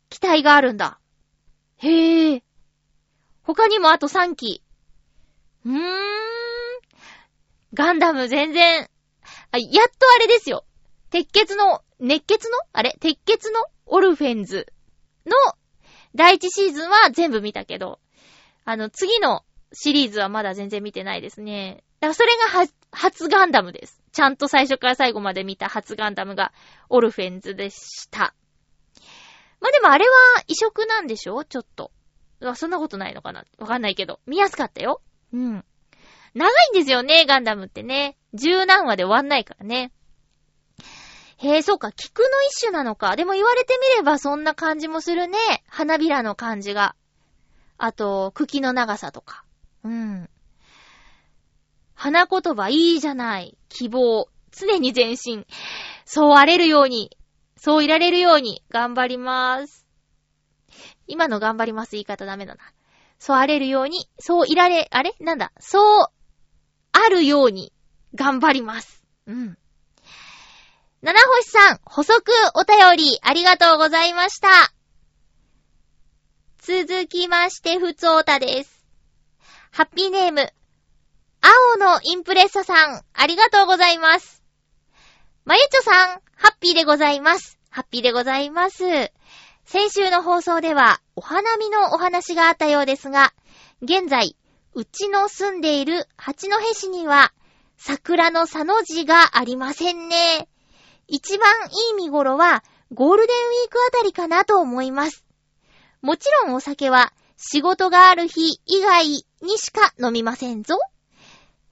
[0.10, 1.00] 機体があるんだ。
[1.78, 2.44] へえ。
[3.44, 4.64] 他にもあと3機。
[5.66, 5.80] うーん。
[7.74, 8.90] ガンダム全然、
[9.52, 10.66] あ、やっとあれですよ。
[11.10, 12.58] 鉄血の、熱血の？
[12.74, 12.96] あれ？
[13.00, 14.68] 鉄血のオルフェンズ
[15.26, 15.34] の
[16.16, 18.00] 第一シーズンは全部見たけど、
[18.66, 19.44] あの、次の
[19.74, 21.84] シリーズはまだ全然見てないですね。
[22.00, 24.02] だからそれがは初ガンダムです。
[24.12, 26.52] ちゃんと最初から最後まで見た初ガンダムが
[26.90, 28.34] オルフェンズでした。
[29.62, 30.12] まあ、でもあれは
[30.48, 31.46] 異色なんでしょ？
[31.46, 31.92] ちょっと。
[32.44, 33.46] あそんなことないのかな？
[33.60, 34.20] わかんないけど。
[34.26, 35.02] 見やすかったよ。
[35.32, 35.64] うん。
[36.34, 38.18] 長いんですよね、ガンダムってね。
[38.34, 39.92] 十何話で終わんないからね。
[41.44, 43.16] へえ、そうか、菊の一種なのか。
[43.16, 45.38] でも言われてみればそんな感じもするね。
[45.68, 46.96] 花びらの感じが。
[47.80, 49.44] あと、茎の長さとか。
[49.84, 50.30] うん。
[51.96, 53.58] 花言葉いいじゃない。
[53.70, 54.30] 希望。
[54.52, 55.48] 常に前進。
[56.06, 57.18] そうあれるように。
[57.58, 58.64] そういられるように。
[58.70, 59.88] 頑張ります。
[61.08, 62.62] 今の頑張ります言い方ダメだな。
[63.18, 64.08] そうあれるように。
[64.20, 65.16] そういられ、あれ？
[65.20, 65.52] なんだ？
[65.60, 66.06] そう、
[66.92, 67.74] あるように。
[68.14, 69.04] 頑張ります。
[69.26, 69.58] うん。
[71.02, 74.48] 七星さん、補足お便りありがとうございました。
[76.60, 78.86] 続きまして、ふつおたです。
[79.72, 80.54] ハッピーネーム、
[81.42, 84.44] 青のインプレッサさん、ありがとうございます。
[85.44, 87.58] まゆちょさん、ハッピーでございます。
[87.72, 89.12] ハッピーでございます。
[89.66, 93.34] 先週の放送では、お花見のお話があったようですが、
[93.82, 94.38] 現在、
[94.76, 97.34] うちの住んでいる八戸市には、
[97.76, 100.48] 桜の佐の字がありませんね。
[101.12, 105.26] 一番いい見頃は、ゴールデンウィークあたりかなと思います。
[106.02, 109.08] もちろんお酒は、仕事がある日以外
[109.42, 110.78] にしか飲みませんぞ。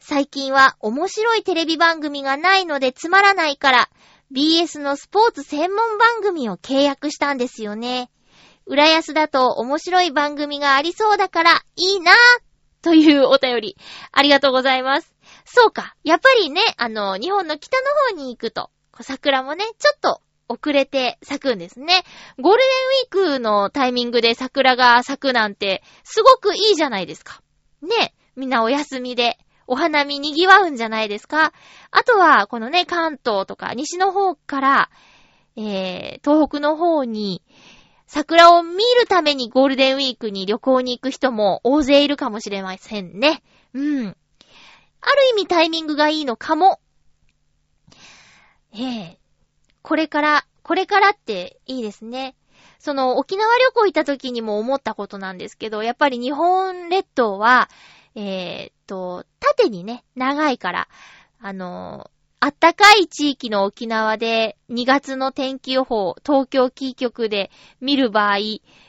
[0.01, 3.89] 最近は面白いテレビ番組がないのでつまらないから、
[4.33, 8.11] BS のスポーツ専門番組を契約したんですよね。
[8.65, 12.15] 浦安だと面白い番組がありそうだからいいなぁ
[12.81, 13.77] というお便り。
[14.11, 15.15] ありがとうございます。
[15.45, 15.95] そうか。
[16.03, 18.69] やっぱりね、あの、日本の北の方に行くと、
[19.01, 22.03] 桜もね、ちょっと遅れて咲くんですね。
[22.39, 22.59] ゴール
[23.11, 27.41] デンウィークのタイミングで桜が咲くなんて、すごくいいじゃないですか。
[27.81, 28.13] ね。
[28.35, 31.53] みんなお休みで、お花見賑わうんじゃないですか。
[31.91, 34.89] あとは、このね、関東とか西の方から、
[35.55, 37.43] えー、東北の方に、
[38.07, 43.43] 桜を見るためにゴールデンウィークに旅行に行く人も大勢いるかもしれませんね。
[43.73, 44.07] うん。
[45.01, 46.79] ある意味タイミングがいいのかも。
[48.73, 49.19] ええ
[49.81, 52.35] これから、これからっていいですね。
[52.79, 57.69] その沖縄旅行行った時にも思ったことなんですけど、やっぱり日本列島は、
[58.15, 60.87] えーと、縦にね、長いから、
[61.39, 62.09] あの、
[62.41, 67.51] あったかい地域の沖縄で2月の天気予報、東京キー局で
[67.81, 68.37] 見る場合、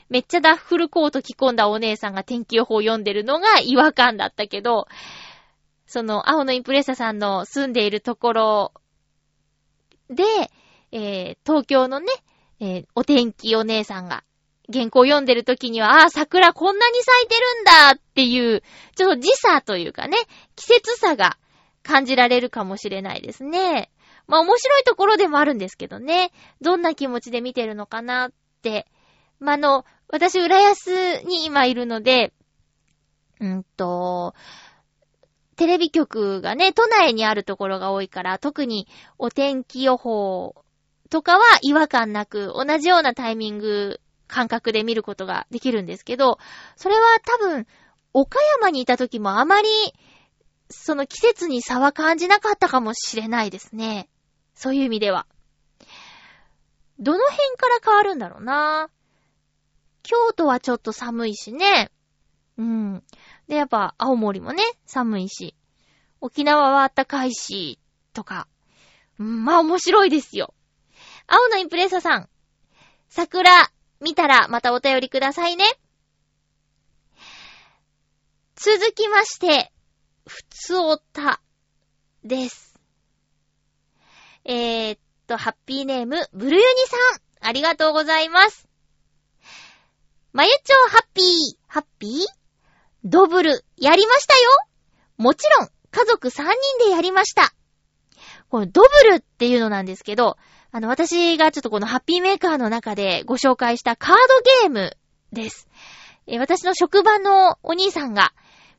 [0.09, 4.87] めっちゃダッフルコート着込んだお姉さんが天気予報を読んでるのが違和感だったけど、
[5.85, 8.71] その、青のインプレッサさんの住んでいるところ
[10.11, 10.23] で、
[10.91, 12.07] えー東京のね、
[12.59, 14.23] えーお天気お姉さんが
[14.71, 18.61] 原稿読んでる時には、ああ、桜こんなに咲いてるんだっていう、
[18.95, 20.17] ちょっと時差というかね、
[20.55, 21.37] 季節差が
[21.83, 23.91] 感じられるかもしれないですね。
[24.27, 26.31] まあ面白いところでもあるんですけどね。
[26.61, 28.31] どんな気持ちで見てるのかなっ
[28.61, 28.87] て。
[29.39, 32.31] まあ、あの、私、浦安に今いるので、
[33.39, 34.35] うんと、
[35.61, 38.87] テレビ局がね、都内にあるところが多いから、特に
[39.19, 40.55] お天気予報
[41.11, 46.39] とかは違和感なく、同じようなタイミング、感覚で見ることができるんですけど、
[46.75, 47.67] それは多分、
[48.11, 49.69] 岡山にいた時もあまり、
[50.71, 54.09] その季節に差は感じなかったかもしれないですね。
[54.55, 55.27] そういう意味では。
[56.97, 58.89] どの辺から変わるんだろうな。
[60.01, 61.91] 京都はちょっと寒いしね。
[62.57, 63.03] うん。
[63.51, 65.57] で、やっぱ、青森もね、寒いし。
[66.21, 67.79] 沖縄は暖かいし、
[68.13, 68.47] とか。
[69.19, 70.53] うん、まあ面白いですよ。
[71.27, 72.29] 青のインプレッサさん。
[73.09, 73.51] 桜、
[73.99, 75.65] 見たらまたお便りくださいね。
[78.55, 79.73] 続きまして、
[80.25, 81.41] ふつおた
[82.23, 82.79] です。
[84.45, 86.99] えー、っと、ハッピーネーム、ブルユニさん。
[87.41, 88.65] ありがとうございます。
[90.31, 91.25] まゆちょうハッピー、
[91.67, 92.40] ハッピー？
[93.03, 94.49] ドブル、やりましたよ
[95.17, 97.53] もちろん、家族3人でやりました。
[98.49, 100.37] このドブルっていうのなんですけど、
[100.71, 104.19] あの、私がちょっとこのハッピーメーカーの中でご紹介したカード
[104.65, 104.97] ゲーム
[105.31, 105.67] です。
[106.27, 108.33] え私の職場のお兄さんが、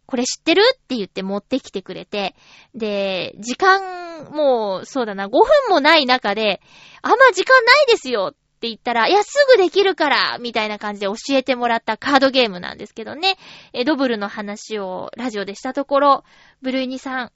[0.06, 2.36] これ知ってるって言って持ってきてくれて、
[2.74, 6.60] で、時間、もう、そうだな、5分もない中で、
[7.02, 13.36] あんま時間ないですよっって言ったら、いや、すぐできるからみたいな感じで教えてもらったカードゲームなんですけどね。
[13.72, 16.24] え、ドブルの話をラジオでしたところ、
[16.62, 17.32] ブルーニさん、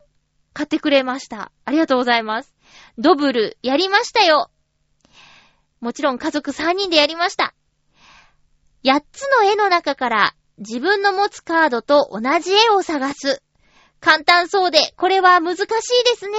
[0.53, 1.51] 買ってくれました。
[1.65, 2.55] ありがとうございます。
[2.97, 4.53] ドブル、やりましたよ。
[5.81, 7.57] もちろん家族3人でやりました。
[8.85, 13.43] 8つの絵の中から自分の持つカードと同じ絵を探す。
[13.99, 15.71] 簡単そうで、これは難しいで
[16.19, 16.39] すね。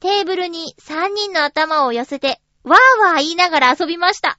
[0.00, 4.38] テーブルに3人の頭を寄せて、わーわー言いながら遊びました。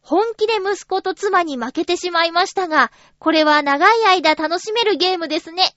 [0.00, 5.74] 本気で息子と妻に負けてしまいましたが、これは長い間楽しめるゲームですね。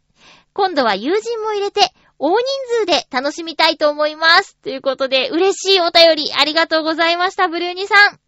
[0.54, 1.82] 今度は友人も入れて、
[2.20, 2.46] 大人
[2.80, 4.56] 数で楽しみたいと思います。
[4.58, 8.20] ということで、嬉しいお便りありがとうございました、ブルーニさん。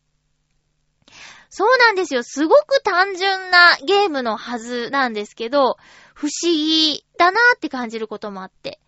[1.50, 2.24] そうなんですよ。
[2.24, 5.78] すごく単純なゲームのはずなんですけど、
[6.14, 8.80] 不思議だなーって感じることもあって。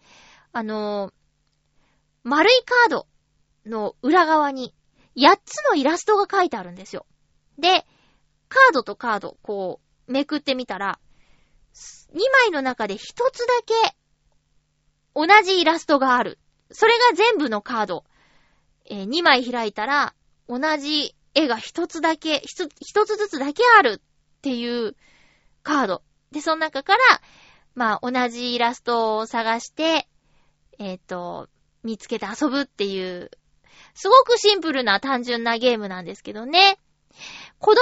[0.51, 1.14] あのー
[2.24, 3.08] 丸いカード
[3.68, 4.74] の裏側に
[5.15, 7.05] 8つのイラストが書いてあるんですよ。
[7.57, 7.86] で、
[8.49, 10.99] カードとカード、こう、めくってみたら、
[12.13, 13.26] 2枚の中で1つだ
[13.65, 13.97] け
[15.13, 16.39] 同じイラストがある。
[16.72, 18.05] それが全部のカード。
[18.86, 20.13] え2枚開いたら、
[20.47, 24.95] 同じ絵が1つだけ、1, つずつだけあるっていう
[25.63, 26.03] カード。
[26.32, 26.99] で、その中から、
[27.76, 30.07] まあ、同じイラストを探して、
[30.80, 31.49] えっ、と、
[31.84, 33.32] 見つけて遊ぶっていう、
[33.97, 36.77] すごくシンプルな単純なゲームなんですけどね。
[37.57, 37.81] 子供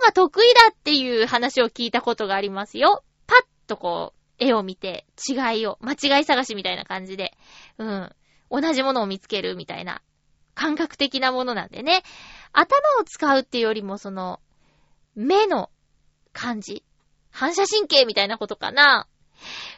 [0.00, 3.04] 方が得意だっていう話を聞いたことがありますよ。
[3.28, 7.32] パッとこう、絵を見て、違いを、間違い探しみたいな感じで、
[7.78, 8.12] うん、
[8.50, 10.02] 同じものを見つけるみたいな、
[10.54, 12.02] 感覚的なものなんでね。
[12.52, 14.40] 頭を使うっていうよりも、その、
[15.14, 15.70] 目の
[16.32, 16.84] 感じ。
[17.30, 19.06] 反射神経みたいなことかな。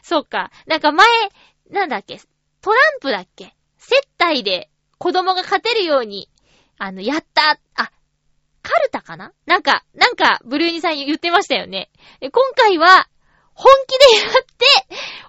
[0.01, 0.51] そっか。
[0.65, 1.07] なんか前、
[1.69, 2.19] なんだっけ、
[2.61, 3.55] トランプだっけ？
[3.77, 6.29] 接待で子供が勝てるように、
[6.77, 7.91] あの、やった、あ、
[8.61, 9.31] カルタかな？
[9.45, 11.91] なんか、なんか、ブルーニさん言ってましたよね。
[12.21, 13.07] 今回は、
[13.53, 14.65] 本気でやって、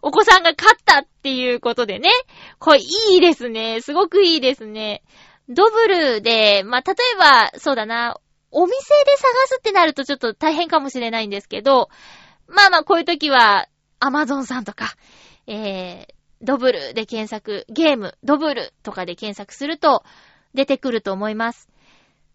[0.03, 2.11] お子さんが勝ったっていうことでね。
[2.59, 3.81] これいいですね。
[3.83, 5.03] すごくいいですね。
[5.49, 8.19] ドブルで、まあ、例えば、そうだな、
[8.51, 11.89] お店で探すってなるとちょっと大変かもしれないんですけど、
[12.49, 13.69] まあまあ、こういう時は、
[14.01, 14.95] アマゾンさんとか、
[15.47, 16.15] えー、
[16.47, 20.05] ドブルで検索、ゲーム、ドブルとかで検索すると、
[20.55, 21.69] 出てくると思います。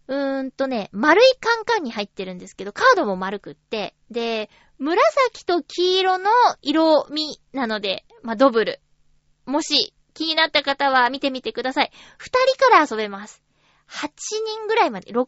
[0.07, 6.29] うーんとね、丸いカンカンに入ってるんですけど、カードも丸くって、で、紫と黄色の
[6.61, 8.81] 色味なので、まあ、ドブル。
[9.45, 11.91] もし気になった方は見てみてください。
[12.17, 13.41] 二人から遊べます。
[13.89, 15.25] 8人ぐらいまで、6、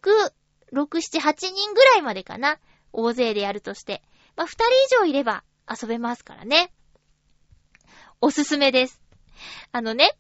[0.73, 2.59] 6、7、8人ぐらいまでかな？
[2.91, 4.03] 大勢でやるとして。
[4.36, 6.73] まあ、二人以上いれば遊べますからね。
[8.24, 9.01] おすすめです。
[9.74, 10.15] あのね、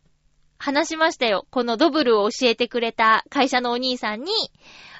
[0.57, 1.47] 話しましたよ。
[1.51, 4.33] このドブルを教えてくれた会社のお兄さんに、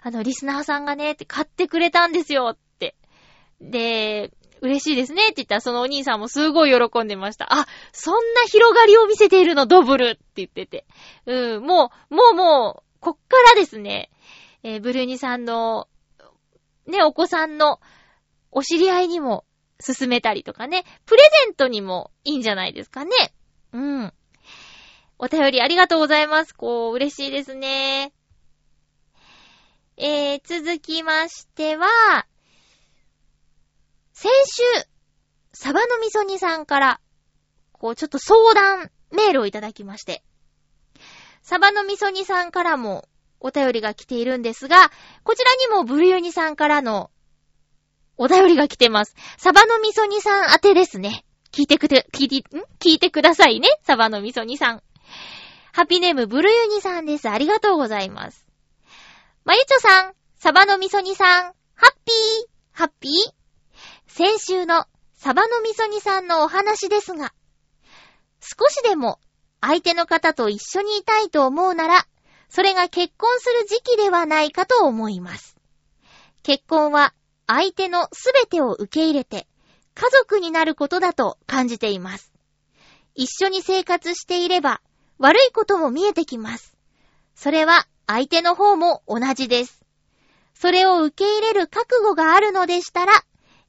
[0.01, 2.95] あの、リスナーさんがね、って買ってくれたんですよって。
[3.60, 4.32] で、
[4.62, 7.54] 嬉しいですねって言ったらそのお兄さんもすごい喜んでました。
[7.54, 10.86] あ、そんな広がりを見せているの、ドブルって言ってて。
[11.26, 14.12] うん、もう、もうもう、こっからですね、
[14.64, 15.89] えーブルーニさんの、
[16.88, 17.82] ね、お子さんの
[18.49, 19.43] お知り合いにも
[19.80, 23.11] 勧めたりとかね、プレゼントにもいいんじゃないですかね。
[23.71, 24.13] うん。
[25.19, 26.53] お便りありがとうございます。
[26.53, 28.13] こう、嬉しいですね。
[29.97, 31.88] えー、続きましては、
[34.11, 34.63] 先週、
[35.53, 36.99] サバのみそ煮さんから、
[37.71, 40.24] こう、ちょっと相談メールをいただきまして、
[41.41, 43.07] サバのみそ煮さんからも
[43.39, 44.91] お便りが来ているんですが、
[45.24, 47.11] こちらにもブルユニさんからの
[48.18, 49.16] お便りが来てます。
[49.38, 51.26] サバのみそ煮さん宛てですね。
[51.51, 52.61] 聞いてくて、聞いて、ん？
[52.80, 53.70] 聞いてくださいね。
[53.84, 54.84] サバのみそ煮さん。
[55.72, 57.30] ハピネームブルユニさんです。
[57.30, 58.45] ありがとうございます。
[59.45, 63.11] まゆちょさん、サバのみそ煮さん、ハッピーハッピー
[64.07, 64.86] 先週の
[65.16, 67.34] サバの味噌煮さんのお話ですが、
[68.39, 69.20] 少しでも
[69.61, 72.05] 相手の方と一緒にいたいと思うなら、
[72.49, 75.55] それが結婚する時期ではないかと思います。
[76.43, 77.14] 結婚は
[77.48, 79.48] 相手のすべてを受け入れて
[79.96, 82.34] 家族になることだと感じています。
[83.16, 84.82] 一緒に生活していれば
[85.20, 86.76] 悪いことも見えてきます。
[87.36, 89.84] それは相手の方も同じです。
[90.54, 93.14] それを受け入れる覚悟があるのでしたら、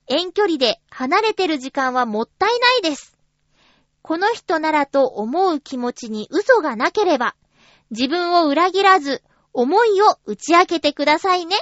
[0.06, 3.16] 遠距離で離れてる時間はもったいないです。
[4.02, 7.34] この人ならと思う気持ちに嘘がなければ、
[7.90, 9.22] 自分を裏切らず、
[9.52, 11.56] 思いを打ち明けてくださいね。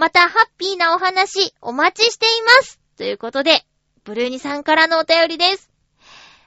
[0.00, 2.80] また、ハッピーなお話、お待ちしています。
[2.96, 3.66] ということで、
[4.02, 5.70] ブルーニさんからのお便りです。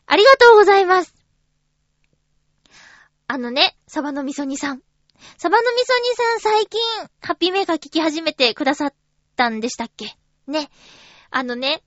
[0.08, 1.14] ありがとうございます。
[3.28, 4.82] あのね、サバの味噌煮さん。
[5.38, 6.82] サバの味噌煮さん最近、
[7.22, 8.94] ハッピーメーカー聞き始めてくださっ
[9.36, 10.18] たんでしたっけ？
[10.48, 10.72] ね。
[11.30, 11.84] あのね、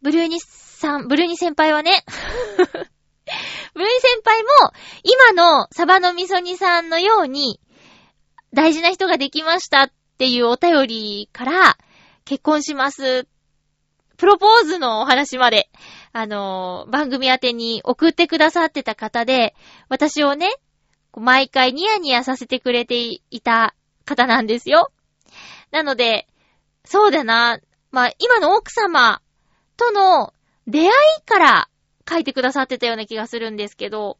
[0.00, 2.02] ブルーニさん、ブルーニ先輩はね、
[2.58, 4.48] ブルーニ先輩も、
[5.04, 7.60] 今のサバの味噌煮さんのように、
[8.52, 11.78] 大事な人ができましたっっていうお便りから、
[12.24, 13.26] 結婚します。
[14.16, 15.68] プロポーズのお話まで、
[16.12, 19.54] あの番組宛てに送ってくださってた方で、
[19.88, 20.48] 私をね、
[21.16, 24.92] 毎回ニヤニヤさせてくれていた方なんですよ。
[25.70, 26.28] なので、
[26.84, 27.58] そうだな、
[27.90, 29.20] まあ、今の奥様
[29.76, 30.32] との
[30.66, 30.90] 出会い
[31.24, 31.68] から
[32.08, 34.18] 書いてくださってたような気がするんですけど、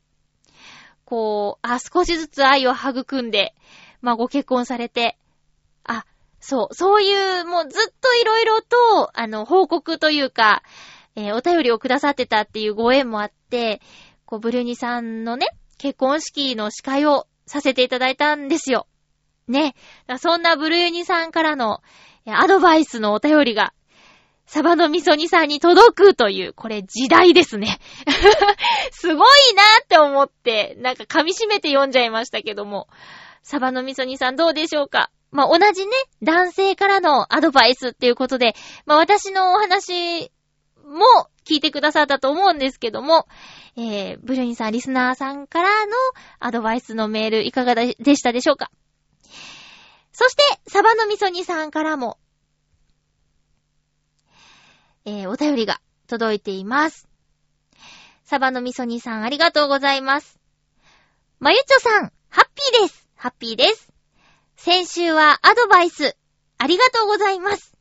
[1.05, 3.55] こう、あ、少しずつ愛を育んで、
[4.01, 5.19] まあ、ご結婚されて、
[6.45, 10.63] そう、そういう、もうずっといろいろと、あの、報告というか、
[11.15, 13.81] えーお便りをくださってたっていうご縁もあって、
[14.27, 15.47] こう、ブルーニさんのね、
[15.79, 18.89] 結婚式の司会をさせていただいたんですよ。
[19.47, 19.75] ね。
[20.19, 21.81] そんなブルーニさんからの、
[22.27, 23.73] えアドバイスのお便りが、
[24.47, 27.79] サバの味噌煮さんに届くという、これ時代ですね。
[28.91, 29.17] すごい
[29.55, 32.89] なって思って、なんか噛み締めて読んじゃいましたけども。
[33.45, 35.11] サバの味噌煮さんどうでしょうか？
[35.33, 38.55] まあ、同じね、男性からのアドバイスっていうことで、
[38.87, 40.31] まあ、私のお話
[40.85, 43.27] も聞いてくださったと思うんですけども、
[43.75, 45.93] えー、ブルーニさん、リスナーさんからの
[46.39, 48.71] アドバイスのメールいかがでしたでしょうか？
[50.13, 52.19] そして、サバの味噌煮さんからも、
[55.07, 57.09] えー、お便りが届いています。
[58.25, 60.39] サバの味噌煮さん、ありがとうございます。
[61.41, 63.09] まゆちょさん、ハッピーです。
[63.17, 63.92] ハッピーです。
[64.65, 66.17] 先週はアドバイス、
[66.57, 67.77] ありがとうございます。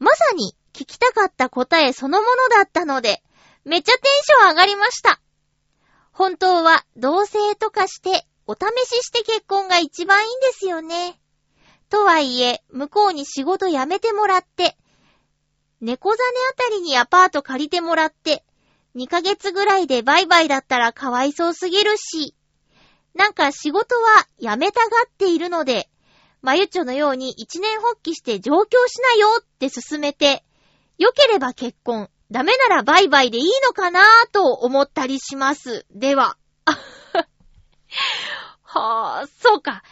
[0.00, 3.22] まさに聞きたかった答えそのものだったので、
[3.64, 5.20] めっちゃテンション上がりました。
[6.10, 8.58] 本当は同棲とかしてお試
[8.88, 11.20] しして結婚が一番いいんですよね。
[11.88, 14.76] とはいえ、向こうに仕事辞めてもらって、
[15.80, 18.44] 猫ザネあたりにアパート借りてもらって、
[18.96, 22.34] 2ヶ月ぐらいでバイバイだったらかわいそうすぎるし、
[23.14, 25.88] なんか仕事は辞めたがっているので、
[26.42, 30.44] まゆちょのように一年発起して上京しなよって勧めて、
[30.98, 35.86] 良ければ結婚、ダメならバイバイでいいのかなぁと思ったりします。
[35.90, 36.36] では。
[38.62, 39.82] はぁ、そうか。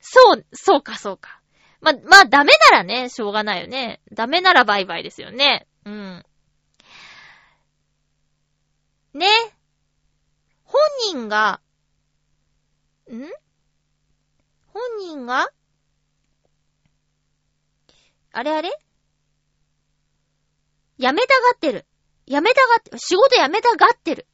[0.00, 1.40] そう、そうか、そうか。
[1.80, 4.00] ま、まあ、ダメならね、しょうがないよね。
[4.12, 5.66] ダメならバイバイですよね。
[5.84, 6.24] うん。
[9.12, 9.26] ね。
[10.64, 10.80] 本
[11.12, 11.60] 人が、
[13.10, 13.28] ん？
[14.68, 15.50] 本人が
[18.36, 18.70] あれあれ？
[20.98, 21.86] 辞めたがってる。
[22.26, 24.26] 辞めたがって、仕事辞めたがってる。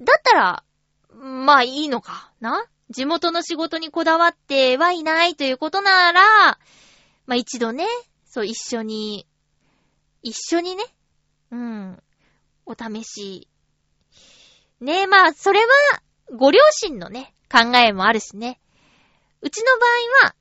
[0.00, 0.64] だったら、
[1.10, 2.66] まあいいのかな？
[2.90, 6.58] 地元の仕事にこだわってはいないということなら、
[7.26, 7.86] まあ一度ね、
[8.24, 9.28] そう一緒に、
[10.22, 10.84] 一緒にね、
[11.52, 12.02] うん、
[12.66, 13.48] お試し。
[14.80, 15.66] ねえ、まあそれは、
[16.36, 18.60] ご両親のね、考えもあるしね。
[19.40, 19.86] うちの場
[20.24, 20.34] 合は、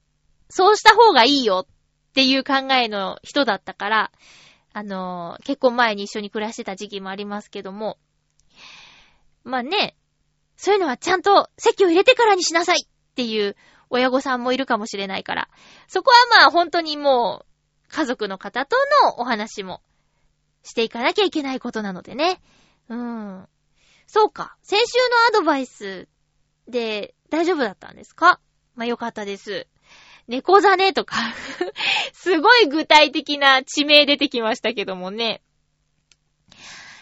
[0.49, 1.67] そうした方がいいよ
[2.13, 4.11] っていう考えの人だったから、
[4.71, 7.97] あの結婚前に一緒に暮らしてた時期もありますけども。
[9.43, 9.97] まあね、
[10.55, 13.55] そういうのはちゃんと席を入れてからにしなさいっていう
[13.89, 15.49] 親御さんもいるかもしれないから。
[15.87, 19.81] そこはまあ本当にもう家族の方とのお話も
[20.61, 22.39] していかなきゃいけないことなのでね。
[22.89, 23.47] うん。
[24.05, 24.55] そうか。
[24.61, 24.99] 先週
[25.33, 26.07] のアドバイス
[26.67, 28.39] で大丈夫だったんですか？
[28.75, 29.67] まあよかったです。
[30.27, 31.17] 猫ザネとか
[32.13, 35.41] すごい具体的な地名出てきましたけどもね。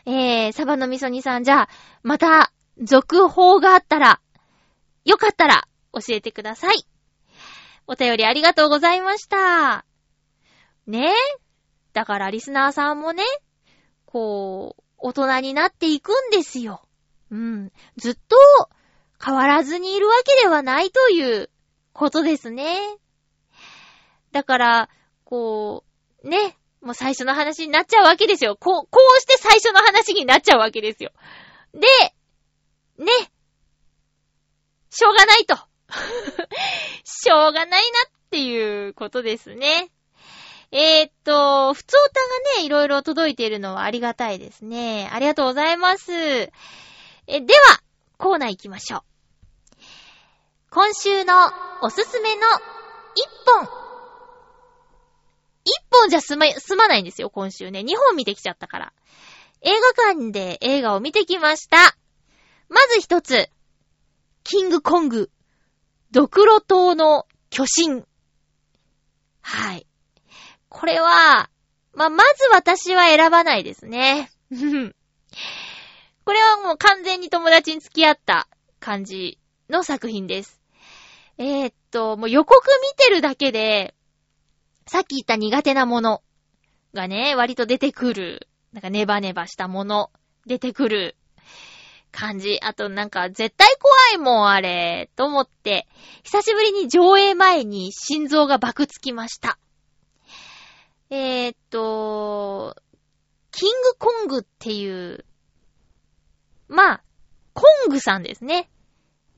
[0.05, 1.69] えー、サバの味噌煮さん、じゃあ、
[2.01, 2.51] また、
[2.82, 4.19] 続報があったら、
[5.05, 6.88] よかったら、教えてください。
[7.86, 9.86] お便りありがとうございました。
[10.88, 11.09] ね？
[11.09, 11.13] え
[11.93, 13.24] だからリスナーさんもね、
[14.05, 16.82] こう、大人になっていくんですよ。
[17.30, 17.72] うん。
[17.97, 18.38] ずっと
[19.24, 21.49] 変わらずにいるわけではないという
[21.93, 22.78] ことですね。
[24.32, 24.90] だから、
[25.24, 25.84] こ
[26.24, 28.58] う、ね、もう最初の話になっちゃうわけですよ。
[28.60, 31.12] こう、こうして最初の話になっちゃうわけですよ。
[31.74, 31.88] で、
[32.98, 33.12] ね、
[34.90, 35.56] しょうがないと。
[37.04, 39.92] しょうがないなっていうことですね。
[40.72, 45.10] えー、っと、普通歌がね、いろいろ届いているのはありがたいですね。
[45.12, 46.12] ありがとうございます。
[46.14, 46.50] え、
[47.28, 47.82] では、
[48.18, 49.02] コーナー行きましょう。
[50.70, 51.34] 今週の
[51.82, 52.42] おすすめの
[53.16, 53.81] 一本。
[55.64, 57.84] 一本じゃ済ま、済まないんですよ、今週ね。
[57.84, 58.93] 二本見てきちゃったから。
[59.62, 61.95] 映画館で映画を見てきました。
[62.70, 63.49] まず一つ。
[64.43, 65.30] キングコング。
[66.12, 68.03] ドクロ島の巨神。
[69.41, 69.86] はい。
[70.70, 71.49] これは、
[71.93, 74.32] まあ、まず私は選ばないですね。
[76.24, 78.47] これはもう完全に友達に付き合った
[78.80, 79.38] 感じ
[79.70, 80.62] の作品です。
[81.38, 83.95] えー、っと、もう予告見てるだけで、
[84.92, 86.22] さっき言った苦手なもの
[86.94, 88.50] がね、割と出てくる。
[88.74, 90.12] なんかネバネバしたもの、
[90.46, 91.16] 出てくる
[92.12, 92.60] 感じ。
[92.62, 95.88] あとなんか絶対怖いもんあれ、と思って、
[96.24, 99.58] 久しぶりに上映前に心臓がバクつきました。
[101.10, 102.76] えー、っと、
[103.54, 105.24] キングコングっていう、
[106.68, 107.04] まあ、
[107.54, 108.70] コングさんですね。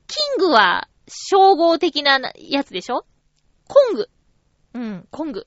[0.08, 3.06] キングは称号的なやつでしょ？
[3.68, 4.10] コング。
[5.14, 5.46] コング。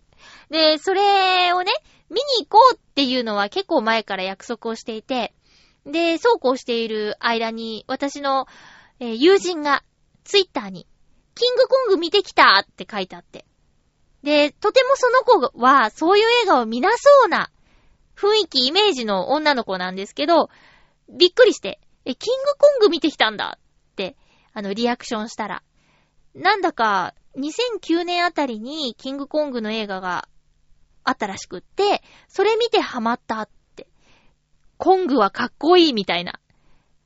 [0.49, 1.73] で、それをね、
[2.09, 5.33] 見に行こうっていうのは結構前から約束をしていて、
[5.85, 8.47] で、そうこうしている間に、私の、
[9.01, 9.83] えー友人が
[10.23, 10.87] ツイッターに、
[11.35, 13.45] キングコング見てきたって書いてあって。
[14.23, 15.19] で、とてもその
[15.51, 17.51] 子は、そういう映画を見なそうな
[18.15, 20.49] 雰囲気、イメージの女の子なんですけど、
[21.09, 24.15] びっくりして、え、キングコング見てきたんだって、
[24.53, 25.61] あの、リアクションしたら。
[26.33, 30.27] なんだか、2009年あたりにキングコングの映画が
[31.03, 33.87] あったらしくって、それ見てハマったって。
[34.77, 36.39] コングはかっこいいみたいな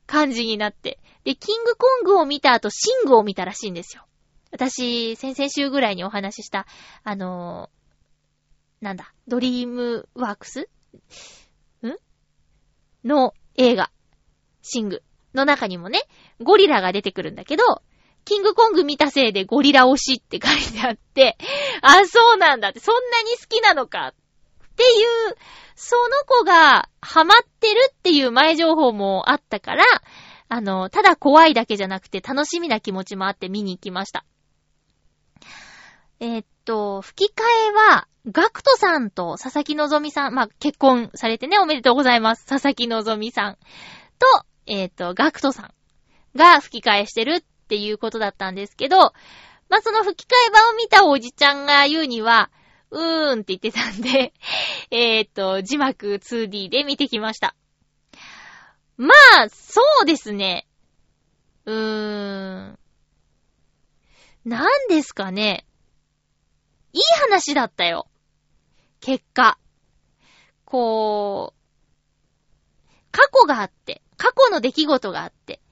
[0.06, 0.98] 感じになって。
[1.24, 4.04] で、キングコングを見た後、シングを見たらしいんですよ。
[4.50, 6.66] 私、先々週ぐらいにお話しした、
[7.04, 7.82] あのー
[8.82, 10.62] なんだ、ドリームワークス？
[10.62, 10.66] ん？
[13.04, 13.92] の映画、
[14.60, 15.02] シング
[15.34, 16.02] の中にもね、
[16.40, 17.62] ゴリラが出てくるんだけど、
[18.24, 21.36] キングコング見たせいでゴリラ推しって書いてあって、
[21.82, 24.14] あ、そうなんだって、そんなに好きなのかっ
[24.76, 24.86] てい
[25.30, 25.36] う、
[25.74, 29.84] その子がハマってるっていう前情報もあったから、
[30.48, 34.24] あの、ただ怖いだけじゃなくて楽しみな気持ちもあって見に行きました。
[36.20, 42.46] えっと、吹き替えは、ガクトさんと佐々木のぞみさん、まあ、結婚されてね、おめでとうございます。
[42.46, 43.58] 佐々木のぞみさん
[44.18, 45.74] と、えーっと、ガクトさん
[46.36, 47.42] が吹き替えしてるっ
[47.72, 52.50] っていうことだったんですけど、まあ、その吹き替え版を見たおじちゃんが言うには、
[52.90, 54.34] うーんって言ってたんで、
[54.92, 57.56] えっと、字幕 2D で見てきました。
[58.98, 60.68] まあ、そうですね。
[61.64, 62.78] うーん。
[64.44, 65.64] なんですかね。
[66.92, 68.06] いい話だったよ。
[69.00, 69.56] 結果。
[70.66, 75.62] こう、過去があって、過去の出来事があって、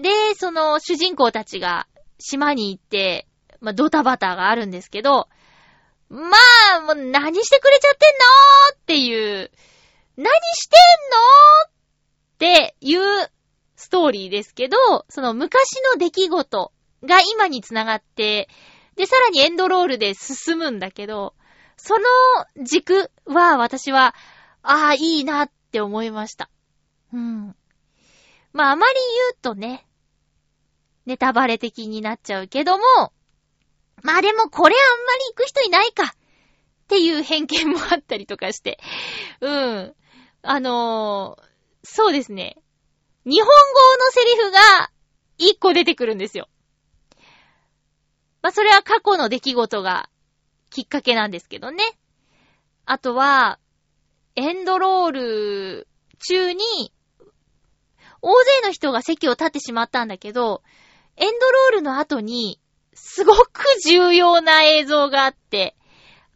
[0.00, 1.86] で、その主人公たちが
[2.18, 3.26] 島に行って、
[3.60, 5.28] まあ、ドタバタがあるんですけど、
[6.08, 6.18] ま
[6.76, 9.50] あ、もう何してくれちゃってんのーっていう、
[10.16, 13.30] 何してんのーっていう
[13.76, 14.76] ストーリーですけど、
[15.08, 16.72] その昔の出来事
[17.04, 18.48] が今につながって、
[18.96, 21.34] で、さらにエンドロールで進むんだけど、
[21.76, 22.04] その
[22.64, 24.14] 軸は私は、
[24.62, 26.50] ああ、いいなって思いました。
[27.12, 27.56] うん。
[28.52, 29.86] まあ、あまり言うとね、
[31.10, 32.84] ネタバレ的になっちゃうけども、
[34.04, 36.10] まあでもこれあんまり行く人いないかっ
[36.86, 38.78] ていう偏見もあったりとかして。
[39.40, 39.94] うん。
[40.42, 41.50] あのー
[41.82, 42.58] そうですね。
[43.24, 43.50] 日本語
[44.04, 44.90] のセリフが
[45.38, 46.46] 一個出てくるんですよ。
[48.40, 50.08] まあそれは過去の出来事が
[50.70, 51.82] きっかけなんですけどね。
[52.84, 53.58] あとは、
[54.36, 55.88] エンドロール
[56.20, 56.92] 中に、
[58.22, 60.62] 大勢の人が席を立ってしまったんだけど、
[61.20, 62.58] エンドロールの後に、
[62.94, 65.76] すごく重要な映像があって、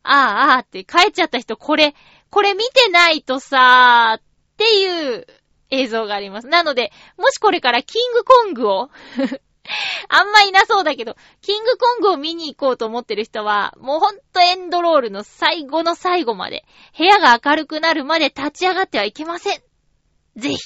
[0.02, 1.94] ああ、ああって帰っちゃった人、これ、
[2.30, 4.22] これ見てないとさーっ
[4.58, 5.26] ていう
[5.70, 6.48] 映像があります。
[6.48, 8.90] なので、もしこれからキングコングを
[10.10, 16.66] あんまいなそうだけど、キングコングを見に行こうと思ってる人は、もうほんとエンドロールの最後の最後まで、
[16.98, 19.62] 部屋が明るくなるまで立ち上がってはいけません。
[20.36, 20.58] ぜひ。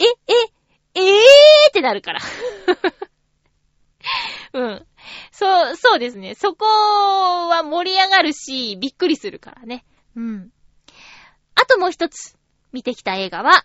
[0.00, 0.57] え、え、
[0.98, 2.20] えーってなるから。
[4.54, 4.86] うん。
[5.32, 6.34] そう、そうですね。
[6.34, 6.64] そこ
[7.48, 9.84] は盛り上がるし、びっくりするからね。
[10.16, 10.50] うん。
[11.54, 12.36] あともう一つ
[12.72, 13.64] 見てきた映画は、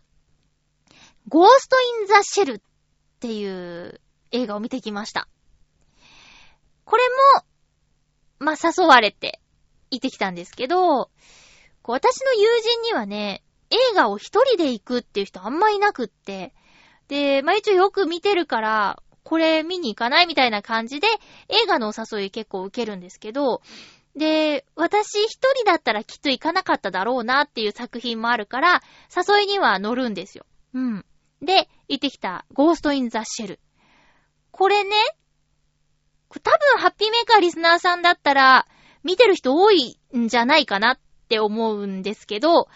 [1.28, 2.62] ゴースト・イン・ザ・シェルっ
[3.20, 5.28] ていう映画を見てきました。
[6.86, 7.04] これ
[7.40, 7.46] も、
[8.40, 9.40] まあ、誘われて
[9.90, 11.10] 行ってきたんですけど、
[11.82, 16.54] こう私の友人にはね、映画を一人で行くっていう人あんまいなくって、
[17.14, 21.05] で、まあ、一応よく見てるから、これ見に行かないみたいな感じで、
[21.47, 23.61] 映画のお誘い結構受けるんですけど、
[24.16, 28.82] で、私一人だったらきっと行かなかっただろうなっていう作品もあるから、
[29.16, 30.47] 誘いには乗るんですよ。
[30.74, 31.05] うん。
[31.39, 33.59] で、行ってきた、ゴースト・イン・ザ・シェル。
[34.49, 34.95] これね、
[36.32, 38.66] 多分ハッピーメーカーリスナーさんだったら、
[39.03, 40.99] 見てる人多いんじゃないかなっ
[41.30, 42.70] て思うんですけど、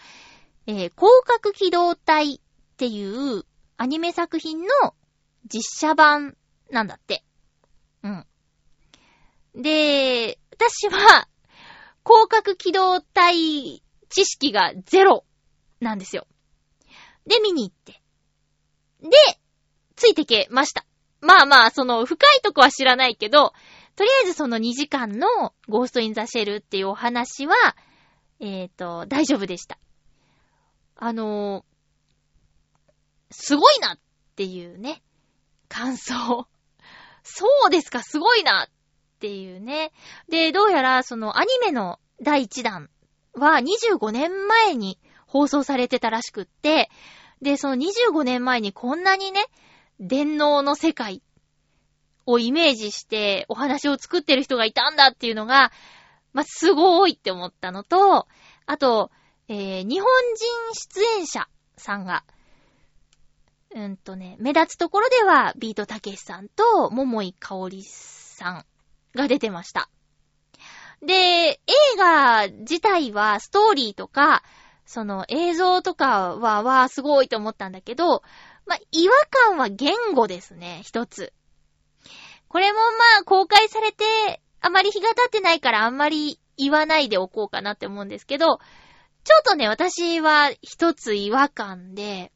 [0.68, 0.92] えー、広
[1.26, 2.40] 角機動隊っ
[2.76, 3.44] ていう
[3.78, 4.66] アニメ作品の
[5.46, 6.36] 実写版
[6.70, 7.24] なんだって。
[8.02, 8.26] うん。
[9.54, 11.28] で、私は、
[12.04, 15.24] 広角機動隊知識がゼロ
[15.80, 16.26] なんですよ。
[17.26, 18.02] で、見に行って。
[19.00, 19.10] で、
[19.94, 20.84] ついてけました。
[21.20, 23.52] まあまあ、その、深いとこは知らないけど、
[23.94, 27.54] とりあえずその2時間のゴーストインザシェルっていうお話は、
[28.40, 29.78] えっ、ー、と、大丈夫でした。
[30.96, 31.77] あのー、
[33.30, 33.98] すごいなっ
[34.36, 35.02] ていうね、
[35.68, 36.46] 感想。
[37.22, 38.68] そうですか、すごいなっ
[39.20, 39.92] ていうね。
[40.28, 42.88] で、どうやらそのアニメの第1弾
[43.34, 46.90] は25年前に放送されてたらしくって、
[47.42, 49.44] で、その25年前にこんなにね、
[50.00, 51.22] 電脳の世界
[52.26, 55.72] をイメージしてお話を作ってる人がいたんだっていうのが、
[56.32, 58.26] まあ、すごいって思ったのと、
[58.66, 59.10] あと、
[59.48, 62.24] えー、日本人出演者さんが、
[63.78, 68.66] うんとね、目立つところでは、ビートたけしさんと、桃井かおりさん
[69.14, 69.88] が出てました。
[71.00, 71.60] で、映
[71.96, 74.42] 画自体は、ストーリーとか、
[74.84, 78.22] その映像とかは、わすごいと思ったんだけど、
[78.66, 81.32] まあ、違和感は言語ですね、一つ。
[82.48, 82.84] これもま
[83.20, 88.58] あ、公開されて、あまり日が経ってないからあんまり言わないでおこうかなって思うんですけど、
[89.24, 92.32] ちょっとね、私は一つ違和感で、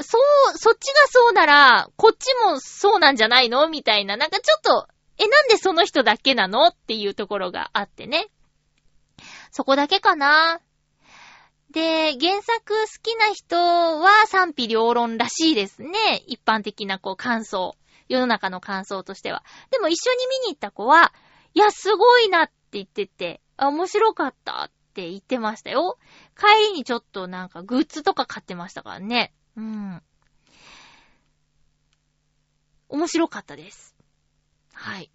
[0.00, 0.18] そ
[0.54, 3.68] う、そっちがそうなら、こっちもそうなんじゃないの？
[3.68, 4.88] みたいな、なんかちょっと、
[5.18, 6.68] え、なんでその人だけなの？
[6.68, 8.28] っていうところがあってね。
[9.50, 10.60] そこだけかな。
[11.70, 16.22] で、原作好きな人は賛否両論らしいですね。
[16.26, 17.74] 一般的なこう感想。
[18.08, 19.42] 世の中の感想としては。
[19.70, 21.12] でも一緒に見に行った子は、
[21.54, 25.98] いや、すごいなって言ってて、あ、面白かったって言ってましたよ。
[26.38, 29.32] 帰りにちょっとなんかグッズとか買ってましたからね。
[29.56, 30.02] うん。
[32.88, 33.94] 面白かったです。
[34.72, 35.10] はい。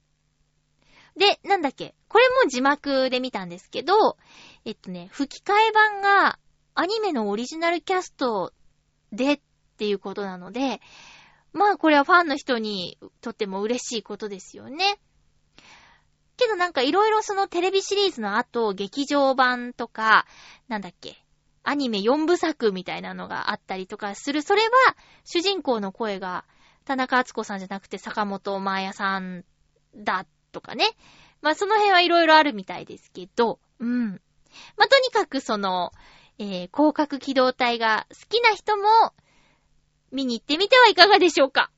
[1.15, 1.93] で、なんだっけ？
[2.07, 4.17] これも字幕で見たんですけど、
[4.65, 6.39] えっとね、吹き替え版が
[6.73, 8.53] アニメのオリジナルキャスト
[9.11, 9.41] でっ
[9.77, 10.81] ていうことなので、
[11.53, 14.99] まあこれはファンの人にとっても嬉しいことですよね。
[16.37, 20.25] けどなんかいろいろそのテレビシリーズの後、劇場版とか、
[20.69, 21.21] なんだっけ、
[21.63, 24.41] アニメ4部作みたいなのがあったりとかする。
[24.41, 24.69] それは、
[25.23, 26.45] 主人公の声が、
[26.85, 29.45] 田中敦子さんじゃなくて坂本真綾さん
[29.95, 30.85] だとかね。
[31.41, 34.21] まあ、その辺はいろいろあるみたいですけど、うん。
[34.77, 35.91] まあ、とにかくその、
[36.39, 38.83] えー、広角機動隊が好きな人も、
[40.11, 41.71] 見に行ってみてはいかがでしょうか。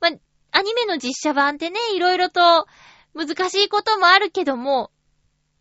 [0.00, 0.10] まあ、
[0.52, 2.66] アニメの実写版ってね、いろいろと
[3.14, 4.90] 難しいこともあるけども、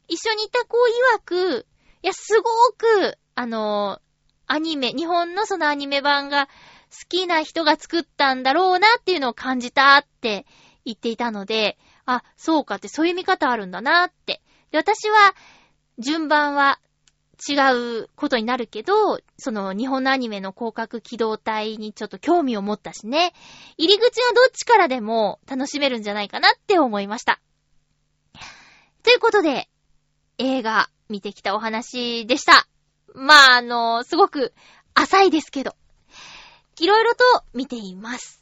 [0.08, 0.78] 一緒にいた子
[1.16, 1.68] 曰く、
[2.02, 4.02] いや、すごく、あの、
[4.48, 6.52] アニメ、日本のそのアニメ版が好
[7.08, 10.46] きな人が作ったんだろうなっていうのを感じたって
[10.84, 14.42] 言っていたので、あ、そうかってそういう見方あるんだなって。
[14.72, 15.34] で、私は、
[16.00, 16.82] 順番は
[17.50, 17.54] 違
[18.02, 23.32] うことになるけど、その日本のアニメの広角機動隊にちょっと興味を持ったしね。
[23.78, 27.40] 入り口はどっちからでも楽しめるんじゃないかなって思いました。
[29.02, 29.70] ということで、
[30.40, 32.68] 映画見てきたお話でした。
[33.16, 34.54] まあ、あの、すごく
[34.94, 35.76] 浅いですけど、
[36.80, 38.42] いろいろと見ています。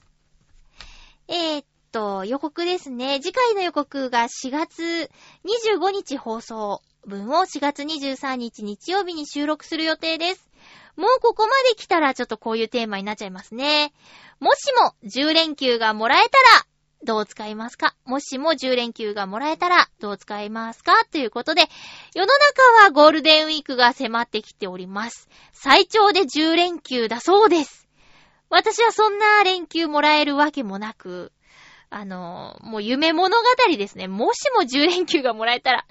[1.28, 3.20] えー、っと、予告ですね。
[3.22, 5.10] 次回の予告が4月
[5.46, 10.50] 25日放送分を4月23日日曜日に収録する予定です。
[10.96, 13.94] もうここまで来たらちょっとこういうテーマになっちゃいますね。
[14.40, 16.66] もしも10連休がもらえたら、
[17.04, 17.96] どう使いますか？
[18.06, 20.94] もしも10連休がもらえたら、どう使いますか？
[21.12, 21.62] ということで、
[22.16, 25.30] 世の中はゴールデンウィークが迫ってきております。
[25.54, 27.88] 最長で10連休だそうです。
[28.50, 31.32] 私はそんな連休もらえるわけもなく、
[31.90, 33.44] あの、もう夢物語
[33.78, 34.08] ですね。
[34.10, 35.86] もしも10連休がもらえたら。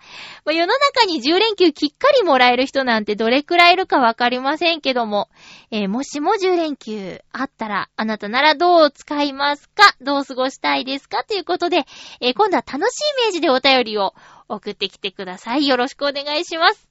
[0.44, 5.30] まあ世の中に10連休きっかりもらえる人なんてどれくらいいるかわかりませんけども、
[5.70, 9.94] えーもしも10連休あったら、あなたならどう使いますか？
[10.03, 11.24] どう過ごしたいですか？
[11.24, 11.84] ということで、
[12.20, 14.14] えー今度は楽しいイメージでお便りを
[14.49, 15.66] 送ってきてください。
[15.66, 16.86] よろしくお願いします。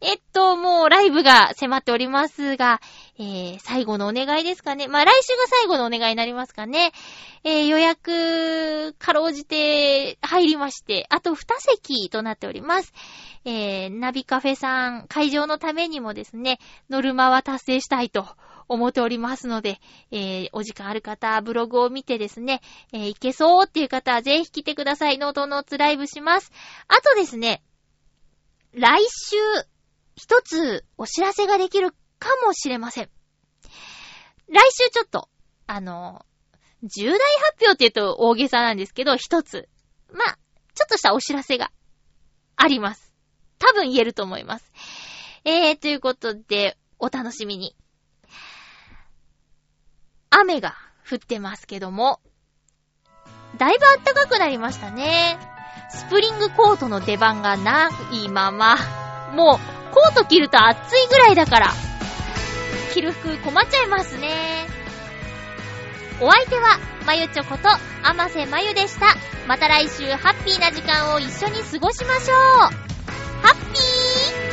[0.00, 2.80] えっと、もうライブが迫っておりますが、
[3.18, 4.86] えー、最後のお願いですかね。
[4.86, 6.92] まあ、来週が最後のお願いになりますかね。
[7.42, 12.92] えー、予約、かろうじて入りまして、あと2席となっております。
[13.44, 18.26] えー、ナビカフェさん、会場のためにもですね、ノルマは達成したいと
[18.68, 19.80] 思っておりますので、
[20.12, 22.60] えー、お時間ある方、ブログを見てですね、
[22.92, 25.18] えー、いけそうっていう方はぜひ来てください。
[25.18, 26.52] ノートノーツライブします。
[26.86, 27.62] あとですね、
[28.74, 29.36] 来週、
[30.18, 33.08] 一つお知らせができるかもしれません。
[34.48, 35.28] 来週ちょっと、
[35.66, 36.26] あの、
[36.82, 37.22] 重大発
[37.62, 39.68] 表って言うと大げさなんですけど、一つ、
[40.12, 40.24] ま、
[40.74, 41.70] ちょっとしたお知らせが
[42.56, 43.12] あります。
[43.58, 44.72] 多分言えると思います。
[45.44, 47.76] えー、ということで、お楽しみに。
[50.30, 50.74] 雨が
[51.08, 52.20] 降ってますけども、
[53.56, 55.38] だいぶ暖かくなりましたね。
[55.90, 58.76] スプリングコートの出番がないまま、
[59.32, 61.72] もうコート着ると暑いぐらいだから、
[62.92, 64.66] 着る服困っちゃいますね。
[66.20, 67.68] お相手は、まゆちょこと、
[68.02, 69.14] あませまゆでした。
[69.46, 72.36] また来週ハッピーな時間を一緒に過ごしましょう。
[72.36, 74.47] ハッピー